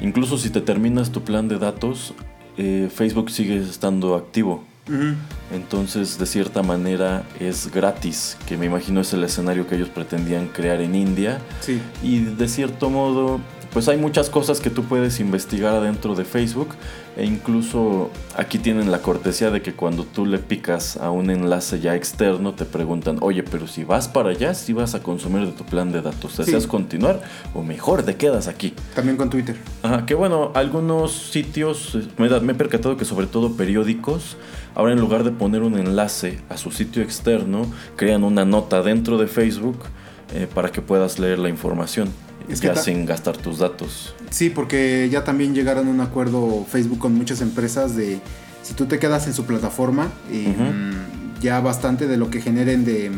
[0.00, 2.14] incluso si te terminas tu plan de datos,
[2.56, 4.64] eh, Facebook sigue estando activo.
[5.52, 10.48] Entonces, de cierta manera, es gratis, que me imagino es el escenario que ellos pretendían
[10.48, 11.38] crear en India.
[11.60, 11.80] Sí.
[12.02, 13.40] Y de cierto modo,
[13.72, 16.68] pues hay muchas cosas que tú puedes investigar adentro de Facebook.
[17.14, 21.78] E incluso aquí tienen la cortesía de que cuando tú le picas a un enlace
[21.78, 25.52] ya externo, te preguntan, oye, pero si vas para allá, si vas a consumir de
[25.52, 26.68] tu plan de datos, ¿deseas Sí.
[26.70, 27.20] continuar
[27.52, 28.72] o mejor te quedas aquí?
[28.94, 29.56] También con Twitter.
[29.82, 34.38] Ajá, que bueno, algunos sitios, me, da- me he percatado que sobre todo periódicos,
[34.74, 39.18] ahora en lugar de poner un enlace a su sitio externo, crean una nota dentro
[39.18, 39.76] de Facebook
[40.34, 42.08] eh, para que puedas leer la información,
[42.48, 44.14] Es que ya sin gastar tus datos.
[44.30, 48.20] Sí, porque ya también llegaron a un acuerdo Facebook con muchas empresas de
[48.62, 51.40] si tú te quedas en su plataforma, eh, Ujú.
[51.40, 53.10] ya bastante de lo que generen de,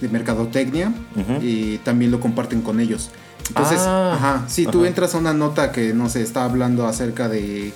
[0.00, 0.92] de mercadotecnia
[1.40, 3.10] y también lo comparten con ellos.
[3.48, 7.28] Entonces, Ah, ajá, si tú entras a una nota que no sé, está hablando acerca
[7.28, 7.72] de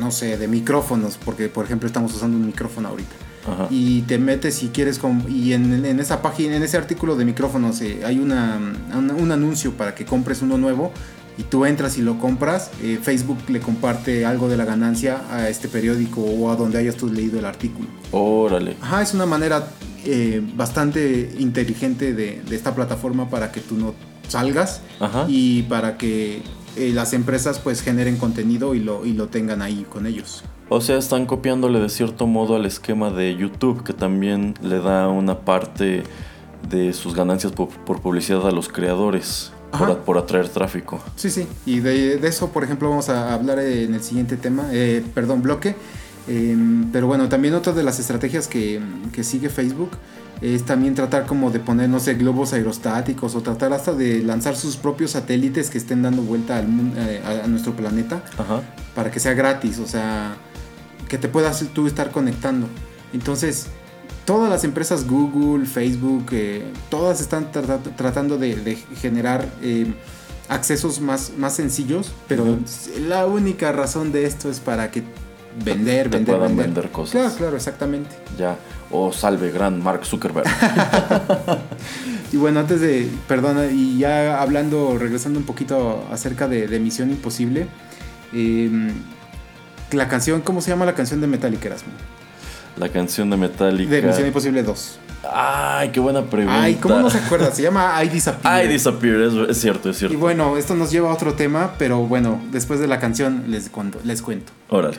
[0.00, 3.14] no sé, de micrófonos, porque por ejemplo estamos usando un micrófono ahorita.
[3.46, 3.66] Ajá.
[3.70, 7.24] Y te metes si quieres con, y en, en esa página, en ese artículo de
[7.24, 8.60] micrófonos eh, hay una,
[8.94, 10.92] un anuncio para que compres uno nuevo
[11.38, 15.48] y tú entras y lo compras, eh, Facebook le comparte algo de la ganancia a
[15.48, 17.88] este periódico o a donde hayas tú leído el artículo.
[18.12, 18.76] Órale.
[18.80, 19.68] Ajá, es una manera
[20.04, 23.94] eh, bastante inteligente de, de esta plataforma para que tú no
[24.28, 25.26] salgas Ajá.
[25.28, 26.42] y para que
[26.76, 30.42] las empresas pues generen contenido y lo, y lo tengan ahí con ellos.
[30.74, 35.08] O sea, están copiándole de cierto modo al esquema de YouTube, que también le da
[35.08, 36.02] una parte
[36.68, 39.52] de sus ganancias por, por publicidad a los creadores,
[40.06, 41.00] por, atraer tráfico.
[41.16, 41.46] Sí, sí.
[41.66, 45.42] Y de, de eso, por ejemplo, vamos a hablar en el siguiente tema, eh, perdón,
[45.42, 45.74] bloque.
[46.28, 46.56] Eh,
[46.92, 48.80] pero bueno, también otra de las estrategias que,
[49.12, 49.90] que sigue Facebook
[50.40, 54.56] es también tratar como de poner, no sé, globos aerostáticos o tratar hasta de lanzar
[54.56, 58.62] sus propios satélites que estén dando vuelta al mun- eh, a, a nuestro planeta Ajá.
[58.94, 60.36] para que sea gratis, o sea,
[61.08, 62.66] que te puedas tú estar conectando.
[63.12, 63.66] Entonces,
[64.24, 69.86] todas las empresas, Google, Facebook, eh, todas están trata- tratando de, de generar eh,
[70.48, 72.58] accesos más, más sencillos, pero
[73.08, 75.02] la única razón de esto es para que
[75.64, 76.66] vender, Te vender, puedan vender.
[76.74, 77.12] vender cosas.
[77.12, 78.10] Claro, claro, exactamente.
[78.38, 78.56] Ya.
[78.90, 80.46] O salve, gran Mark Zuckerberg.
[82.32, 87.10] Y bueno, antes de, perdona, y ya hablando, regresando un poquito acerca de, de Misión
[87.10, 87.66] Imposible,
[88.32, 88.70] eh,
[89.92, 91.92] la canción, ¿cómo se llama la canción de Metallica, Erasmo?
[92.76, 93.90] La canción de Metallica.
[93.90, 94.98] De Misión Imposible 2.
[95.32, 96.62] Ay, qué buena pregunta.
[96.62, 97.52] Ay, ¿cómo no se acuerda?
[97.52, 98.64] Se llama I Disappear.
[98.64, 100.18] I Disappear, es, es cierto, es y cierto.
[100.18, 103.98] bueno, esto nos lleva a otro tema, pero bueno, después de la canción les cuento.
[104.04, 104.52] Les cuento.
[104.68, 104.98] Órale.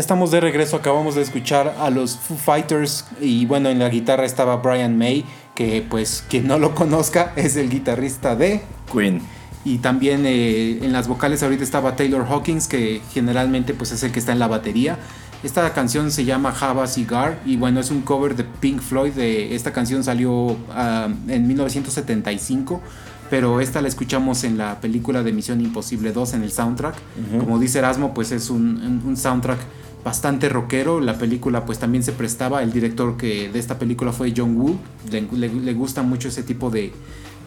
[0.00, 3.90] Ya estamos de regreso, acabamos de escuchar a los Foo Fighters y bueno, en la
[3.90, 8.62] guitarra estaba Brian May, que pues quien no lo conozca es el guitarrista de...
[8.90, 9.20] Queen.
[9.62, 14.10] Y también eh, en las vocales ahorita estaba Taylor Hawkins, que generalmente pues es el
[14.10, 14.96] que está en la batería.
[15.42, 19.12] Esta canción se llama Java Cigar y bueno, es un cover de Pink Floyd.
[19.12, 22.80] De, esta canción salió ah, en 1975,
[23.28, 26.94] pero esta la escuchamos en la película de Misión Imposible 2 en el soundtrack.
[27.38, 29.58] Como dice Erasmo, pues es un soundtrack
[30.04, 31.00] bastante rockero.
[31.00, 32.62] La película pues también se prestaba.
[32.62, 34.78] El director que de esta película fue John Woo.
[35.10, 36.92] Le, le- le gusta mucho ese tipo de,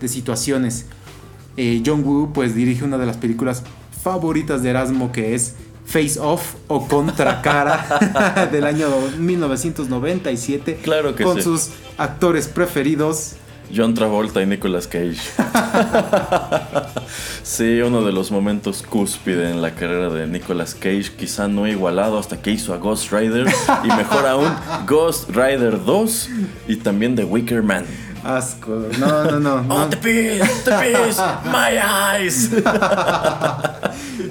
[0.02, 0.86] de situaciones.
[1.58, 3.64] Eh, John Woo pues dirige una de las películas
[4.04, 5.54] favoritas de Erasmo que es
[5.86, 8.88] Face Off o Contracara del año
[9.20, 11.44] 1997 Claro que con sí.
[11.44, 13.34] sus actores preferidos
[13.76, 15.16] John Travolta y Nicolas Cage.
[17.44, 22.20] sí, uno de los momentos cúspide en la carrera de Nicolas Cage, quizá no igualado
[22.20, 23.48] hasta que hizo a Ghost Rider
[23.84, 24.54] y mejor aún
[24.88, 26.30] Ghost Rider 2
[26.68, 27.86] y también The Wicker Man.
[28.24, 29.76] Asco no no no, no.
[29.76, 32.50] Oh, the beast, the beast, my eyes.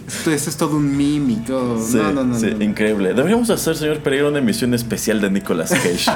[0.07, 2.65] Esto, esto es todo un meme y todo Sí, no no no, sí, no, no.
[2.65, 3.15] increíble.
[3.15, 6.07] Deberíamos hacer, señor Pereira, una emisión especial de Nicolas Cage.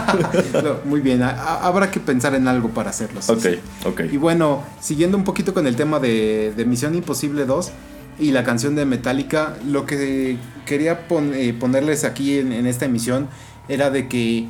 [0.62, 3.59] No, muy bien a- a- habrá que pensar en algo para hacerlo sí, ok, sí.
[3.87, 4.01] ok.
[4.12, 7.70] Y bueno, siguiendo un poquito con el tema de, de Misión Imposible 2
[8.18, 12.85] y la canción de Metallica, lo que quería pon- eh, ponerles aquí en, en esta
[12.87, 13.29] emisión
[13.68, 14.47] era de que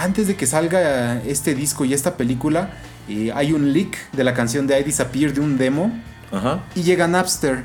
[0.00, 2.70] antes de que salga este disco y esta película,
[3.08, 5.92] eh, hay un leak de la canción de I Disappear de un demo
[6.32, 7.62] Ajá, y llega Napster.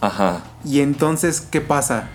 [0.00, 0.42] ajá.
[0.64, 2.08] Y entonces, ¿qué pasa?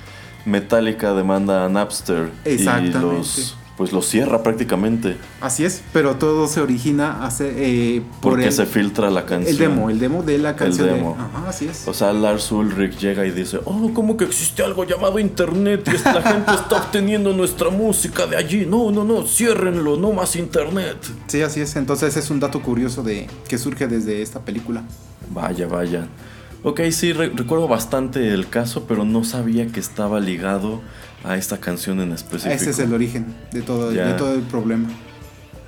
[0.45, 2.99] Metallica demanda a Napster y Exactamente.
[2.99, 5.17] los, pues los cierra prácticamente.
[5.41, 7.51] Así es, pero todo se origina hace,
[7.97, 9.49] eh, por Porque el, se filtra la canción.
[9.51, 10.87] el demo, el demo de la canción.
[10.87, 11.17] de- demo.
[11.19, 11.85] ajá, así es.
[11.87, 16.03] O sea, Lars Ulrich llega y dice, oh, ¿cómo que existe algo llamado internet y
[16.05, 18.65] la gente está obteniendo nuestra música de allí?
[18.65, 20.97] No, no, no, ciérrenlo, no más internet.
[21.27, 21.75] Sí, así es.
[21.75, 24.83] Entonces es un dato curioso de que surge desde esta película.
[25.31, 26.07] Vaya, vaya.
[26.63, 30.81] Ok, sí, re- recuerdo bastante el caso, pero no sabía que estaba ligado
[31.23, 32.53] a esta canción en específico.
[32.53, 34.07] Ese es el origen de todo, Ya.
[34.07, 34.89] de todo el problema.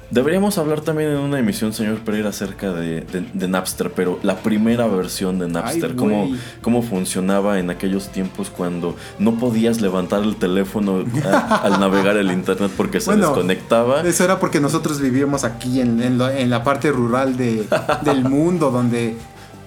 [0.09, 4.37] Deberíamos hablar también en una emisión, señor Pereira, acerca de, de- de Napster, pero la
[4.37, 6.29] primera versión de Napster, Ay, cómo,
[6.61, 12.31] cómo funcionaba en aquellos tiempos cuando no podías levantar el teléfono a- al navegar el
[12.31, 13.99] internet porque se Bueno, desconectaba.
[14.03, 17.67] Eso era porque nosotros vivíamos aquí en, en la, en la parte rural de,
[18.05, 19.17] del mundo donde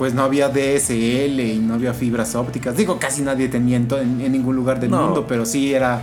[0.01, 2.74] pues no había DSL y no había fibras ópticas.
[2.74, 3.86] Digo, casi nadie tenía en,
[4.18, 5.05] en- ningún lugar del No.
[5.05, 6.03] mundo, pero sí era...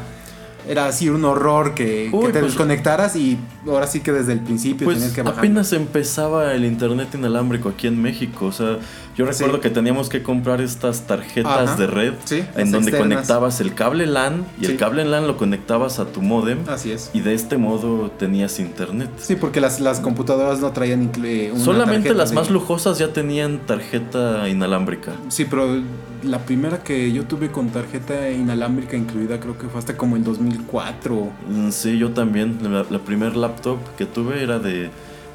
[0.69, 4.85] Era así un horror que, te pues- desconectaras y ahora sí que desde el principio
[4.85, 5.39] Pues tenías que bajar.
[5.39, 8.45] apenas empezaba el internet inalámbrico aquí en México.
[8.47, 8.77] O sea,
[9.18, 9.61] yo recuerdo Sí.
[9.61, 11.76] que teníamos que comprar estas tarjetas Ajá.
[11.76, 12.99] de red Sí, en donde externas.
[13.18, 14.72] conectabas el cable LAN y Sí.
[14.72, 17.09] el cable LAN lo conectabas a tu modem Así es.
[17.13, 19.09] y de este modo tenías internet.
[19.18, 22.97] Sí, porque las, las computadoras no traían inclu- eh, una Solamente las de- más lujosas
[22.99, 25.13] ya tenían tarjeta inalámbrica.
[25.30, 25.68] Sí, pero
[26.24, 30.24] la primera que yo tuve con tarjeta inalámbrica incluida creo que fue hasta como el
[30.24, 31.32] 2004.
[31.49, 32.57] Mm, Sí, yo también.
[32.61, 34.89] La, la primer laptop que tuve era de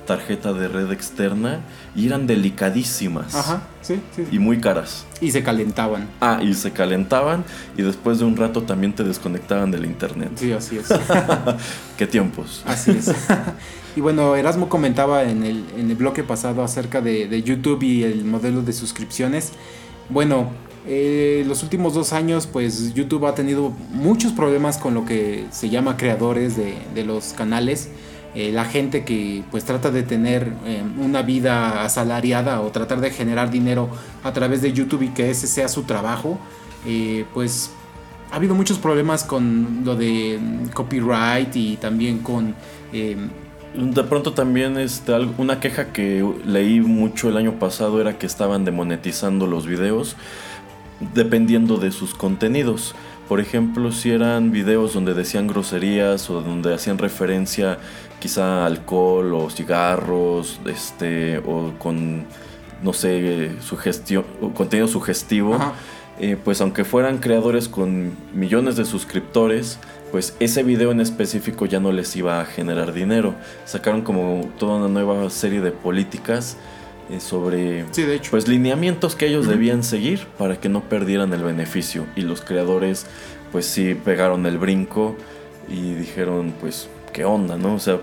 [0.06, 1.60] tarjeta de red externa
[1.94, 4.24] y eran delicadísimas Ajá, sí, sí.
[4.30, 5.06] y muy caras.
[5.20, 6.08] Y se calentaban.
[6.20, 7.44] Ah, y se calentaban
[7.76, 10.32] y después de un rato también te desconectaban del internet.
[10.36, 10.88] Sí, así es.
[11.96, 12.62] ¿Qué tiempos?
[12.66, 13.10] Así es.
[13.96, 18.02] y bueno, Erasmo comentaba en el, en el bloque pasado acerca de, de YouTube y
[18.04, 19.52] el modelo de suscripciones.
[20.08, 20.50] Bueno,
[20.86, 25.70] eh, los últimos dos años, pues YouTube ha tenido muchos problemas con lo que se
[25.70, 27.88] llama creadores de, de los canales.
[28.34, 33.10] Eh, la gente que pues trata de tener eh, una vida asalariada o tratar de
[33.10, 33.90] generar dinero
[34.24, 36.38] a través de YouTube y que ese sea su trabajo,
[36.86, 37.72] eh, pues
[38.30, 42.54] ha habido muchos problemas con lo de mm, copyright y también con...
[42.92, 48.66] De pronto también este, una queja que leí mucho el año pasado era que estaban
[48.66, 50.14] demonetizando los videos
[51.14, 52.94] dependiendo de sus contenidos.
[53.28, 57.78] Por ejemplo, si eran videos donde decían groserías o donde hacían referencia
[58.22, 62.24] quizá alcohol o cigarros, este, o con,
[62.80, 65.58] no sé, sugestión, contenido sugestivo,
[66.20, 69.80] eh, pues aunque fueran creadores con millones de suscriptores,
[70.12, 73.34] pues ese video en específico ya no les iba a generar dinero.
[73.64, 76.56] Sacaron como toda una nueva serie de políticas
[77.10, 78.30] eh, sobre sí, de hecho.
[78.30, 83.06] pues lineamientos que ellos debían seguir para que no perdieran el beneficio y los creadores
[83.50, 85.16] pues sí pegaron el brinco
[85.68, 87.74] y dijeron pues qué onda, ¿no?
[87.74, 87.98] O sea,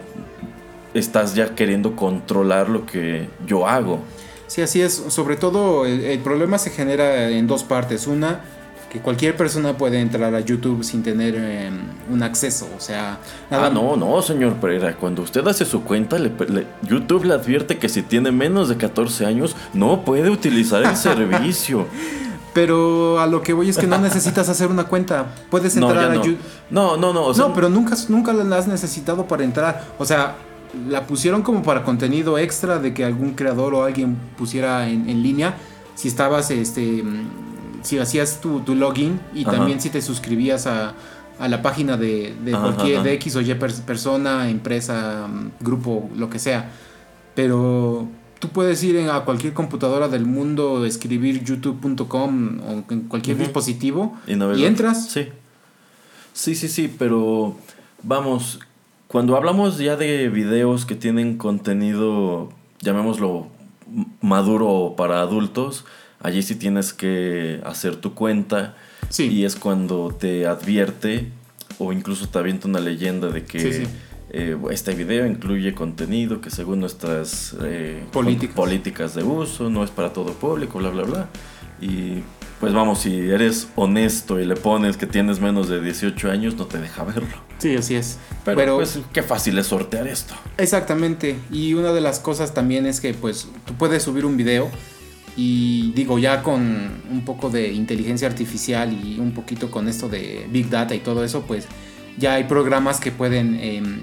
[0.93, 3.99] estás ya queriendo controlar lo que yo hago.
[4.47, 4.93] Sí, así es.
[5.09, 8.07] Sobre todo el, el problema se genera en dos partes.
[8.07, 8.41] Una,
[8.91, 11.69] que cualquier persona puede entrar a YouTube sin tener eh,
[12.09, 12.67] un acceso.
[12.75, 13.19] O sea,
[13.51, 14.95] Ah, no, no, señor Pereira.
[14.95, 18.77] Cuando usted hace su cuenta, le- le- YouTube le advierte que si tiene menos de
[18.77, 21.85] 14 años, no puede utilizar el servicio.
[22.53, 25.27] Pero a lo que voy es que no necesitas hacer una cuenta.
[25.51, 26.23] Puedes No, entrar ya a no.
[26.23, 26.37] Yu-
[26.71, 27.25] No, no, no.
[27.25, 29.85] o sea, no, pero nunca, nunca la has necesitado para entrar.
[29.99, 30.35] O sea,
[30.87, 35.21] la pusieron como para contenido extra de que algún creador o alguien pusiera en, en
[35.23, 35.55] línea.
[35.95, 37.27] Si estabas, este, mm,
[37.83, 39.57] si hacías tu, tu login y Ajá.
[39.57, 40.93] también si te suscribías a,
[41.39, 43.03] a la página de, de Ajá, cualquier, ajá.
[43.05, 46.69] de X o Y pers- persona, empresa, mm, grupo, lo que sea.
[47.35, 48.07] Pero
[48.39, 54.33] tú puedes ir a cualquier computadora del mundo, escribir youtube.com o en cualquier dispositivo Y,
[54.33, 55.09] y entras.
[55.09, 55.27] Sí.
[56.33, 57.55] Sí, sí, sí, pero
[58.03, 58.59] vamos,
[59.07, 62.49] cuando hablamos ya de videos que tienen contenido,
[62.81, 63.47] llamémoslo
[64.21, 65.85] maduro para adultos,
[66.21, 68.75] allí sí tienes que hacer tu cuenta
[69.09, 69.27] Sí.
[69.27, 71.31] y es cuando te advierte
[71.79, 73.83] o incluso te avienta una leyenda de que Sí, sí.
[74.31, 78.55] Eh, este video incluye contenido que según nuestras eh, Políticas.
[78.55, 81.29] pol- políticas de uso no es para todo público, bla, bla, bla.
[81.81, 82.21] Y
[82.59, 86.65] pues vamos, si eres honesto y le pones que tienes menos de 18 años, no
[86.65, 87.37] te deja verlo.
[87.57, 88.19] Sí, así es.
[88.43, 90.35] Pero, Pero, pues qué fácil es sortear esto.
[90.57, 91.37] exactamente.
[91.51, 94.69] Y una de las cosas también es que pues tú puedes subir un video
[95.37, 96.61] y digo ya con
[97.09, 101.23] un poco de inteligencia artificial y un poquito con esto de Big Data y todo
[101.23, 101.65] eso, pues
[102.17, 103.99] ya hay programas que pueden em,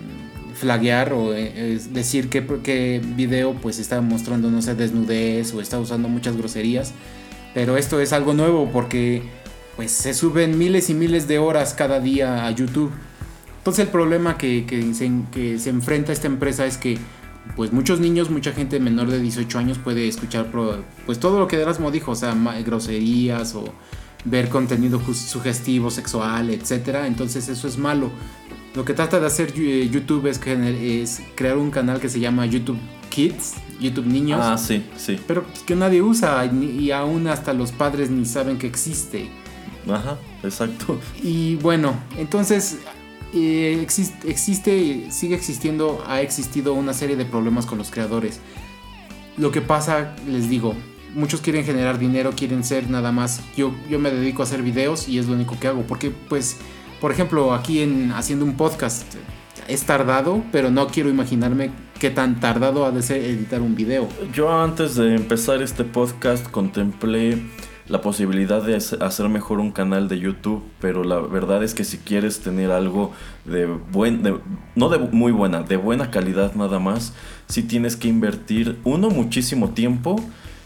[0.56, 5.78] flaguear o eh, decir qué, qué video pues está mostrando, no sé, desnudez o está
[5.78, 6.92] usando muchas groserías.
[7.54, 9.22] Pero esto es algo nuevo porque
[9.76, 12.90] pues se suben miles y miles de horas cada día a YouTube.
[13.58, 16.98] Entonces el problema que, que se, que enfrenta esta empresa es que
[17.54, 20.50] pues muchos niños, mucha gente menor de 18 años puede escuchar
[21.06, 22.34] pues todo lo que Erasmo dijo, o sea,
[22.64, 23.64] groserías o
[24.24, 27.06] ver contenido sugestivo, sexual, etcétera.
[27.06, 28.10] Entonces eso es malo.
[28.76, 30.38] Lo que trata de hacer eh, YouTube es,
[31.34, 32.76] crear un canal que se llama YouTube
[33.08, 34.40] Kids, YouTube Niños.
[34.42, 35.18] Ah, sí, sí.
[35.26, 39.30] Pero pues, que nadie usa y, aún hasta los padres ni saben que existe.
[39.90, 41.00] Ajá, exacto.
[41.22, 42.76] Y bueno, entonces
[43.32, 48.40] eh, exis- existe, sigue existiendo, ha existido una serie de problemas con los creadores.
[49.38, 50.74] Lo que pasa, les digo,
[51.14, 53.40] muchos quieren generar dinero, quieren ser nada más.
[53.56, 55.82] Yo, yo me dedico a hacer videos y es lo único que hago.
[55.82, 56.58] Porque, pues,
[57.00, 59.04] por ejemplo, aquí en haciendo un podcast
[59.68, 64.08] es tardado, pero no quiero imaginarme qué tan tardado ha de ser editar un video.
[64.32, 67.38] Yo antes de empezar este podcast contemplé
[67.88, 71.84] la posibilidad de hace- hacer mejor un canal de YouTube, pero la verdad es que
[71.84, 73.12] si quieres tener algo
[73.44, 74.38] de buen, de-
[74.74, 77.12] no de muy buena, de buena calidad nada más,
[77.48, 80.16] sí tienes que invertir uno muchísimo tiempo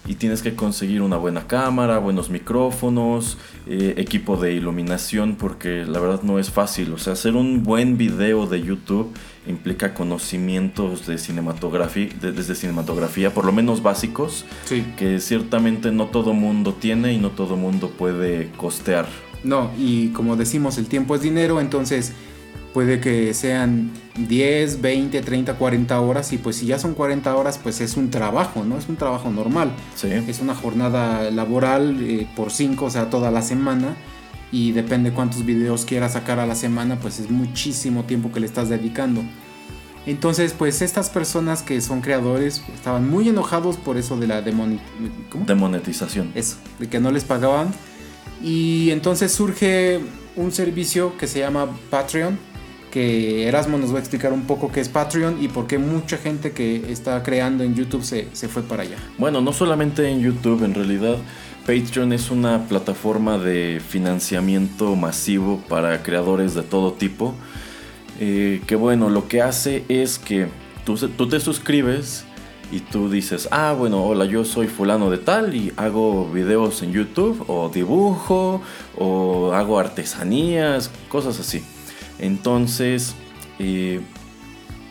[0.07, 3.37] y tienes que conseguir una buena cámara, buenos micrófonos,
[3.67, 6.93] eh, equipo de iluminación, porque la verdad no es fácil.
[6.93, 9.13] O sea, hacer un buen video de YouTube
[9.47, 14.85] implica conocimientos de cinematografía, de- desde cinematografía, por lo menos básicos, Sí.
[14.97, 19.07] que ciertamente no todo mundo tiene y no todo mundo puede costear.
[19.45, 22.13] No, y como decimos, el tiempo es dinero, entonces
[22.73, 27.59] puede que sean 10, 20, 30, 40 horas y pues si ya son 40 horas
[27.59, 28.79] pues es un trabajo, ¿no?
[28.79, 29.73] Es un trabajo normal.
[29.95, 30.09] Sí.
[30.09, 33.97] Es una jornada laboral eh, por 5, o sea, toda la semana
[34.53, 38.47] y depende cuántos videos quieras sacar a la semana, pues es muchísimo tiempo que le
[38.47, 39.23] estás dedicando.
[40.07, 44.43] Entonces, pues estas personas que son creadores estaban muy enojados por eso de la.
[45.47, 46.33] Demonetización.
[46.35, 47.73] eso, de que no les pagaban.
[48.43, 50.01] Y entonces surge
[50.37, 52.39] un servicio que se llama Patreon,
[52.91, 56.17] que Erasmo nos va a explicar un poco qué es Patreon y por qué mucha
[56.17, 58.97] gente que está creando en YouTube se, se fue para allá.
[59.19, 61.17] Bueno, no solamente en YouTube, en realidad
[61.67, 67.35] Patreon es una plataforma de financiamiento masivo para creadores de todo tipo.
[68.19, 70.49] eh, que bueno, lo que hace es que
[70.85, 72.25] tú, tú te suscribes
[72.73, 76.93] y tú dices, ah, bueno, hola, yo soy fulano de tal y hago videos en
[76.93, 78.63] YouTube o dibujo
[78.97, 81.63] o hago artesanías, cosas así.
[82.21, 83.15] Entonces,
[83.59, 84.01] eh,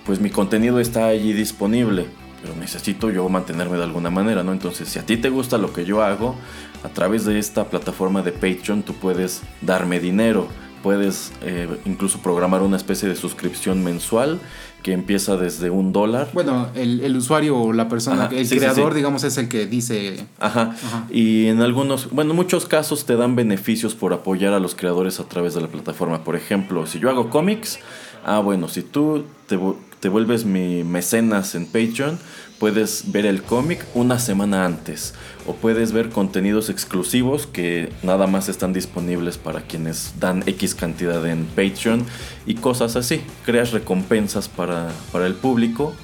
[0.06, 2.08] pues mi contenido está allí disponible,
[2.42, 4.52] pero necesito yo mantenerme de alguna manera, ¿no?
[4.52, 6.36] Entonces, si a ti te gusta lo que yo hago,
[6.84, 10.48] a través de esta plataforma de Patreon tú puedes darme dinero,
[10.82, 14.40] puedes eh, incluso programar una especie de suscripción mensual
[14.84, 16.30] que empieza desde un dólar.
[16.34, 18.98] Bueno, el, el usuario o la persona, Ajá, el sí, creador, sí.
[18.98, 20.26] digamos, es el que dice...
[20.40, 20.76] Ajá.
[20.84, 21.06] Ajá.
[21.10, 25.20] Y en algunos, bueno, en muchos casos te dan beneficios por apoyar a los creadores
[25.20, 26.24] a través de la plataforma.
[26.24, 27.80] Por ejemplo, si yo hago cómics,
[28.26, 29.60] ah, bueno, si tú te,
[30.00, 32.18] te vuelves mi mecenas en Patreon,
[32.58, 35.14] puedes ver el cómic una semana antes.
[35.50, 41.26] O puedes ver contenidos exclusivos que nada más están disponibles para quienes dan X cantidad
[41.26, 42.06] en Patreon
[42.46, 43.22] y cosas así.
[43.48, 45.96] Creas recompensas para, para el público.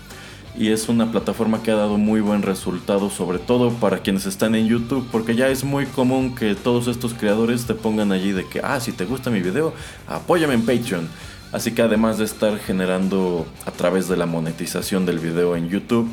[0.57, 4.55] y es una plataforma que ha dado muy buen resultado, sobre todo para quienes están
[4.55, 8.47] en YouTube, porque ya es muy común que todos estos creadores te pongan allí de
[8.47, 9.75] que, ah, si te gusta mi video,
[10.07, 11.07] apóyame en Patreon.
[11.51, 16.09] Así que además de estar generando a través de la monetización del video en YouTube,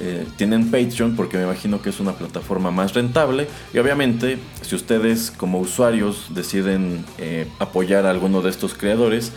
[0.00, 4.74] eh, tienen Patreon porque me imagino que es una plataforma más rentable y obviamente si
[4.74, 9.32] ustedes como usuarios deciden eh, apoyar a alguno de estos creadores,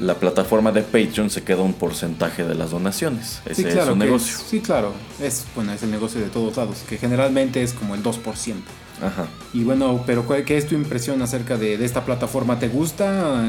[0.00, 3.40] la plataforma de Patreon se queda un porcentaje de las donaciones.
[3.44, 3.82] Ese Sí, claro.
[3.82, 4.36] es un que negocio.
[4.36, 4.92] es- sí, claro.
[5.20, 8.54] Es, bueno, es el negocio de todos lados, que generalmente es como el 2%.
[9.02, 9.26] Ajá.
[9.52, 12.58] Y bueno, pero ¿cuál- ¿qué es tu impresión acerca de, de esta plataforma?
[12.60, 13.42] ¿Te gusta?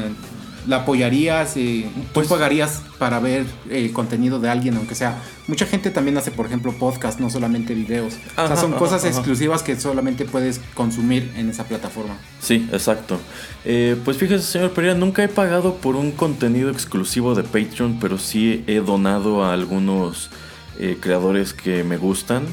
[0.66, 1.56] ¿La apoyarías?
[1.56, 5.18] Eh, ¿Tú Pues- pagarías para ver el contenido de alguien, aunque sea?
[5.48, 8.14] Mucha gente también hace, por ejemplo, podcast, no solamente videos.
[8.14, 9.08] o sea, Ajá, son ajá, cosas ajá.
[9.14, 12.14] exclusivas que solamente puedes consumir en esa plataforma.
[12.40, 13.18] Sí, exacto.
[13.64, 18.18] Eh, pues fíjese, señor Pereira, nunca he pagado por un contenido exclusivo de Patreon, pero
[18.18, 20.30] sí he donado a algunos
[20.78, 22.44] eh, creadores que me gustan.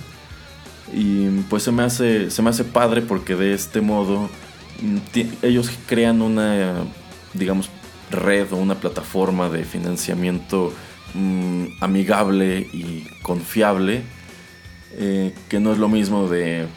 [0.93, 4.29] Y pues se me hace, se me hace padre porque de este modo
[4.81, 4.97] mm,
[5.43, 6.75] ellos crean una,
[7.33, 7.69] digamos,
[8.11, 10.73] red o una plataforma de financiamiento
[11.13, 14.03] mm, amigable y confiable,
[14.93, 16.67] eh, que no es lo mismo de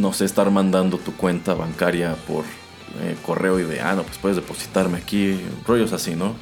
[0.00, 2.44] no sé, estar mandando tu cuenta bancaria por
[3.02, 6.34] eh, correo y de, ah, no, pues puedes depositarme aquí, rollos así, ¿no?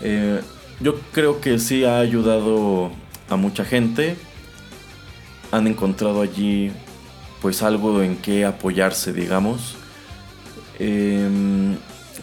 [0.00, 0.40] Eh,
[0.80, 2.90] yo creo que sí ha ayudado
[3.28, 4.16] a mucha gente.
[5.50, 6.72] Han encontrado allí,
[7.42, 9.76] pues, algo en que apoyarse, digamos.
[10.78, 11.76] Em,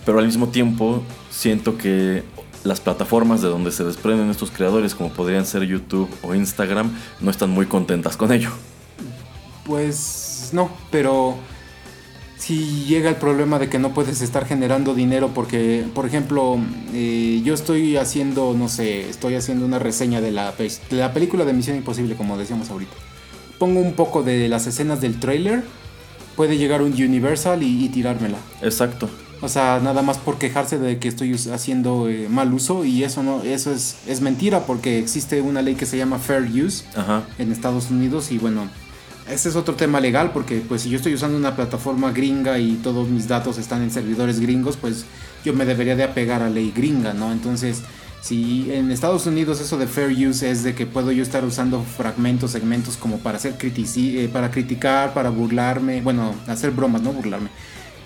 [0.05, 2.23] pero al mismo tiempo, siento que
[2.63, 7.31] las plataformas de donde se desprenden estos creadores, como podrían ser YouTube o Instagram, no
[7.31, 8.51] están muy contentas con ello.
[9.65, 11.35] Pues no, pero
[12.37, 16.57] si llega el problema de que no puedes estar generando dinero porque, por ejemplo,
[16.93, 21.45] eh, yo estoy haciendo, no sé, estoy haciendo una reseña de la, de la película
[21.45, 22.93] de Misión Imposible, como decíamos ahorita.
[23.59, 25.63] Pongo un poco de las escenas del trailer,
[26.35, 28.39] puede llegar un Universal y, y tirármela.
[28.63, 29.07] Exacto.
[29.41, 33.23] O sea, nada más por quejarse de que estoy haciendo eh, mal uso y eso
[33.23, 37.23] no, eso es, es mentira porque existe una ley que se llama Fair Use Ajá.
[37.39, 38.69] en Estados Unidos y bueno,
[39.27, 42.73] ese es otro tema legal porque pues si yo estoy usando una plataforma gringa y
[42.83, 45.05] todos mis datos están en servidores gringos, pues
[45.43, 47.31] yo me debería de apegar a ley gringa, ¿no?
[47.31, 47.81] Entonces,
[48.21, 51.81] si en Estados Unidos eso de fair use es de que puedo yo estar usando
[51.81, 57.11] fragmentos, segmentos como para hacer critici eh, para criticar, para burlarme, bueno, hacer bromas, no
[57.11, 57.49] burlarme.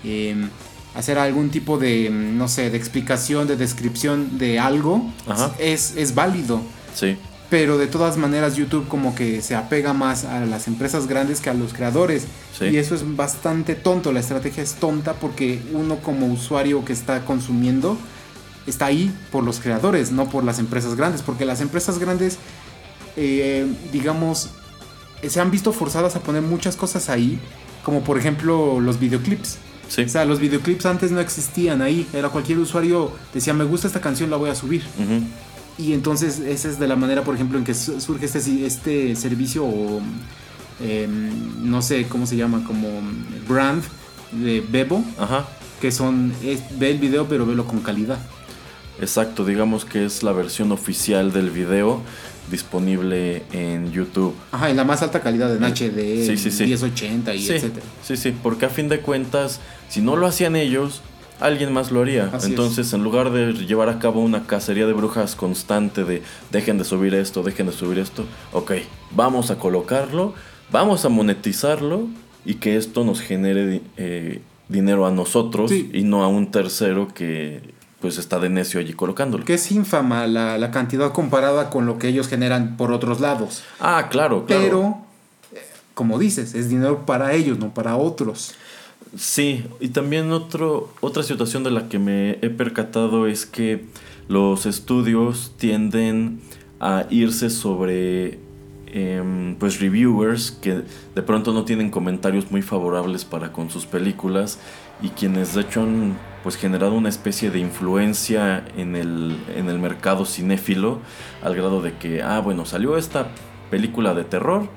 [0.04, 0.48] Em,
[0.96, 5.54] hacer algún tipo de, mm, no sé, de explicación, de descripción de algo, Ajá.
[5.58, 6.60] es, es válido.
[6.94, 7.16] Sí.
[7.50, 11.50] Pero de todas maneras YouTube como que se apega más a las empresas grandes que
[11.50, 12.26] a los creadores.
[12.58, 12.64] Sí.
[12.66, 17.24] Y eso es bastante tonto, la estrategia es tonta porque uno como usuario que está
[17.24, 17.96] consumiendo
[18.66, 21.22] está ahí por los creadores, no por las empresas grandes.
[21.22, 22.38] Porque las empresas grandes,
[23.16, 24.50] eh, digamos,
[25.28, 27.38] se han visto forzadas a poner muchas cosas ahí,
[27.84, 29.58] como por ejemplo los videoclips.
[29.88, 30.02] Sí.
[30.02, 32.06] O sea, los videoclips antes no existían ahí.
[32.12, 34.82] Era cualquier usuario decía, me gusta esta canción, la voy a subir.
[35.78, 39.14] Y entonces esa es de la manera, por ejemplo, en que su- surge este, este
[39.16, 40.00] servicio o
[40.80, 42.88] em, no sé cómo se llama, como
[43.48, 43.82] brand
[44.32, 45.46] de Bebo, Ajá.
[45.80, 48.18] que son, es- ve el video pero velo con calidad.
[49.00, 52.00] Exacto, digamos que es la versión oficial del video
[52.50, 54.34] disponible en YouTube.
[54.52, 56.64] Ajá, en la más alta calidad en HD, Sí, sí, sí.
[56.64, 57.86] 1080 y Sí, etcétera.
[58.02, 61.02] sí, sí, porque a fin de cuentas, si no lo hacían ellos,
[61.40, 62.30] alguien más lo haría.
[62.32, 66.78] Así Entonces, en lugar de llevar a cabo una cacería de brujas constante de dejen
[66.78, 68.72] de subir esto, dejen de subir esto, ok,
[69.10, 70.34] vamos a colocarlo,
[70.70, 72.08] vamos a monetizarlo
[72.44, 77.60] y que esto nos genere eh, dinero a nosotros y no a un tercero que
[78.00, 79.44] pues está de necio allí colocándolo.
[79.44, 83.64] Que es ínfama la, la cantidad comparada con lo que ellos generan por otros lados.
[83.80, 84.62] Ah, claro, claro.
[84.62, 84.98] Pero,
[85.52, 88.54] eh, como dices, es dinero para ellos, no para otros.
[89.16, 93.84] Sí, y también otro, otra situación de la que me he percatado es que
[94.28, 96.40] los estudios tienden
[96.80, 98.38] a irse sobre
[98.88, 100.82] em, pues reviewers que
[101.14, 104.58] de pronto no tienen comentarios muy favorables para con sus películas
[105.00, 106.16] y quienes de hecho han
[106.46, 111.00] pues generado una especie de influencia en el, en el mercado cinéfilo
[111.42, 113.26] al grado de que, ah bueno, salió esta
[113.68, 114.68] película de terror,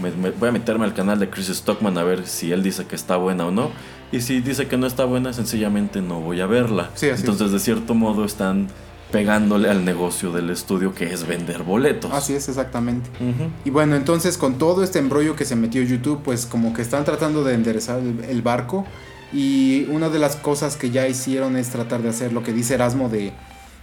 [0.00, 2.84] me- me- voy a meterme al canal de Chris Stockman a ver si él dice
[2.86, 3.72] que está buena o no.
[4.12, 6.90] Y si dice que no está buena, sencillamente no voy a verla.
[6.94, 8.68] Sí, Entonces, de cierto modo, están
[9.10, 12.12] pegándole al negocio del estudio que es vender boletos.
[12.12, 13.10] Así es, exactamente.
[13.64, 17.04] Y bueno, entonces con todo este embrollo que se metió YouTube, pues como que están
[17.04, 18.86] tratando de enderezar el, el barco.
[19.32, 22.74] Y una de las cosas que ya hicieron es tratar de hacer lo que dice
[22.74, 23.32] Erasmo de,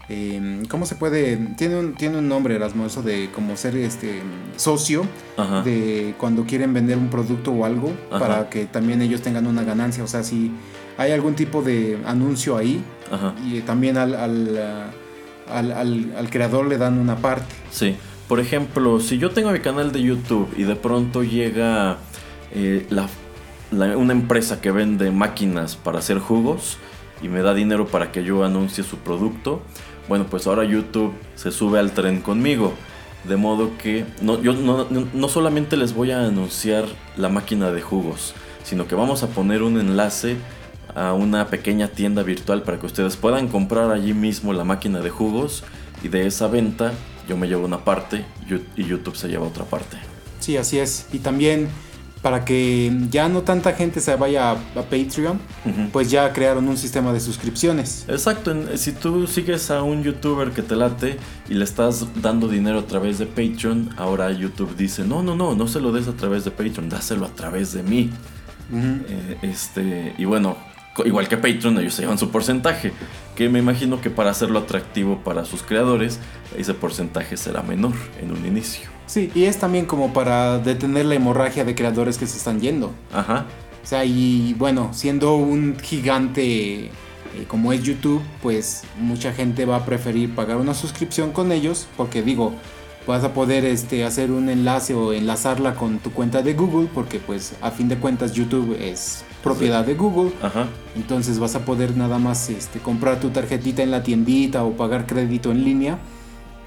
[0.09, 1.35] eh, ¿cómo se puede?
[1.57, 4.21] Tiene un, tiene un nombre, Erasmo, eso de como ser este
[4.55, 5.05] socio
[5.37, 5.61] Ajá.
[5.61, 8.19] de cuando quieren vender un producto o algo Ajá.
[8.19, 10.03] para que también ellos tengan una ganancia.
[10.03, 10.51] O sea, si
[10.97, 12.81] hay algún tipo de anuncio ahí
[13.11, 13.33] Ajá.
[13.45, 14.57] y también al, al,
[15.49, 17.53] al, al- al creador le dan una parte.
[17.71, 17.95] Sí.
[18.29, 21.97] Por ejemplo, si yo tengo mi canal de YouTube y de pronto llega
[22.53, 23.09] eh, la-
[23.82, 26.78] una empresa que vende máquinas para hacer jugos
[27.21, 29.61] y me da dinero para que yo anuncie su producto,
[30.07, 32.74] bueno, pues ahora YouTube se sube al tren conmigo.
[33.24, 36.84] De modo que no, yo no, no- solamente les voy a anunciar
[37.15, 38.34] la máquina de jugos,
[38.65, 40.36] sino que vamos a poner un enlace
[40.93, 45.09] a una pequeña tienda virtual para que ustedes puedan comprar allí mismo la máquina de
[45.09, 45.63] jugos
[46.03, 46.91] y de esa venta
[47.28, 48.26] yo me llevo una parte
[48.76, 49.95] y YouTube se lleva otra parte.
[50.41, 51.07] Sí, así es.
[51.13, 51.69] Y también
[52.24, 55.39] para que ya no tanta gente se vaya a, a Patreon,
[55.91, 58.05] pues ya crearon un sistema de suscripciones.
[58.07, 61.17] Exacto, si tú sigues a un youtuber que te late
[61.49, 65.53] y le estás dando dinero a través de Patreon, ahora YouTube dice, no, no, no,
[65.53, 68.09] no se lo des a través de Patreon, dáselo a través de mí.
[68.74, 70.55] Eh, este, y bueno,
[71.03, 72.93] igual que Patreon, ellos se llevan su porcentaje,
[73.36, 76.19] que me imagino que para hacerlo atractivo para sus creadores,
[76.57, 78.92] ese porcentaje será menor en un inicio.
[79.06, 82.91] Sí, y es también como para detener la hemorragia de creadores que se están yendo.
[83.14, 83.45] Ajá,
[83.84, 86.91] O sea, y bueno, siendo un gigante eh,
[87.47, 92.22] como es YouTube, pues mucha gente va a preferir pagar una suscripción con ellos, porque
[92.22, 92.54] digo,
[93.08, 97.20] vas a poder este, hacer un enlace o enlazarla con tu cuenta de Google, porque
[97.20, 100.32] pues a fin de cuentas YouTube es propiedad de Google.
[100.41, 104.72] ajá, Entonces vas a poder nada más este, comprar tu tarjetita en la tiendita o
[104.72, 105.99] pagar crédito en línea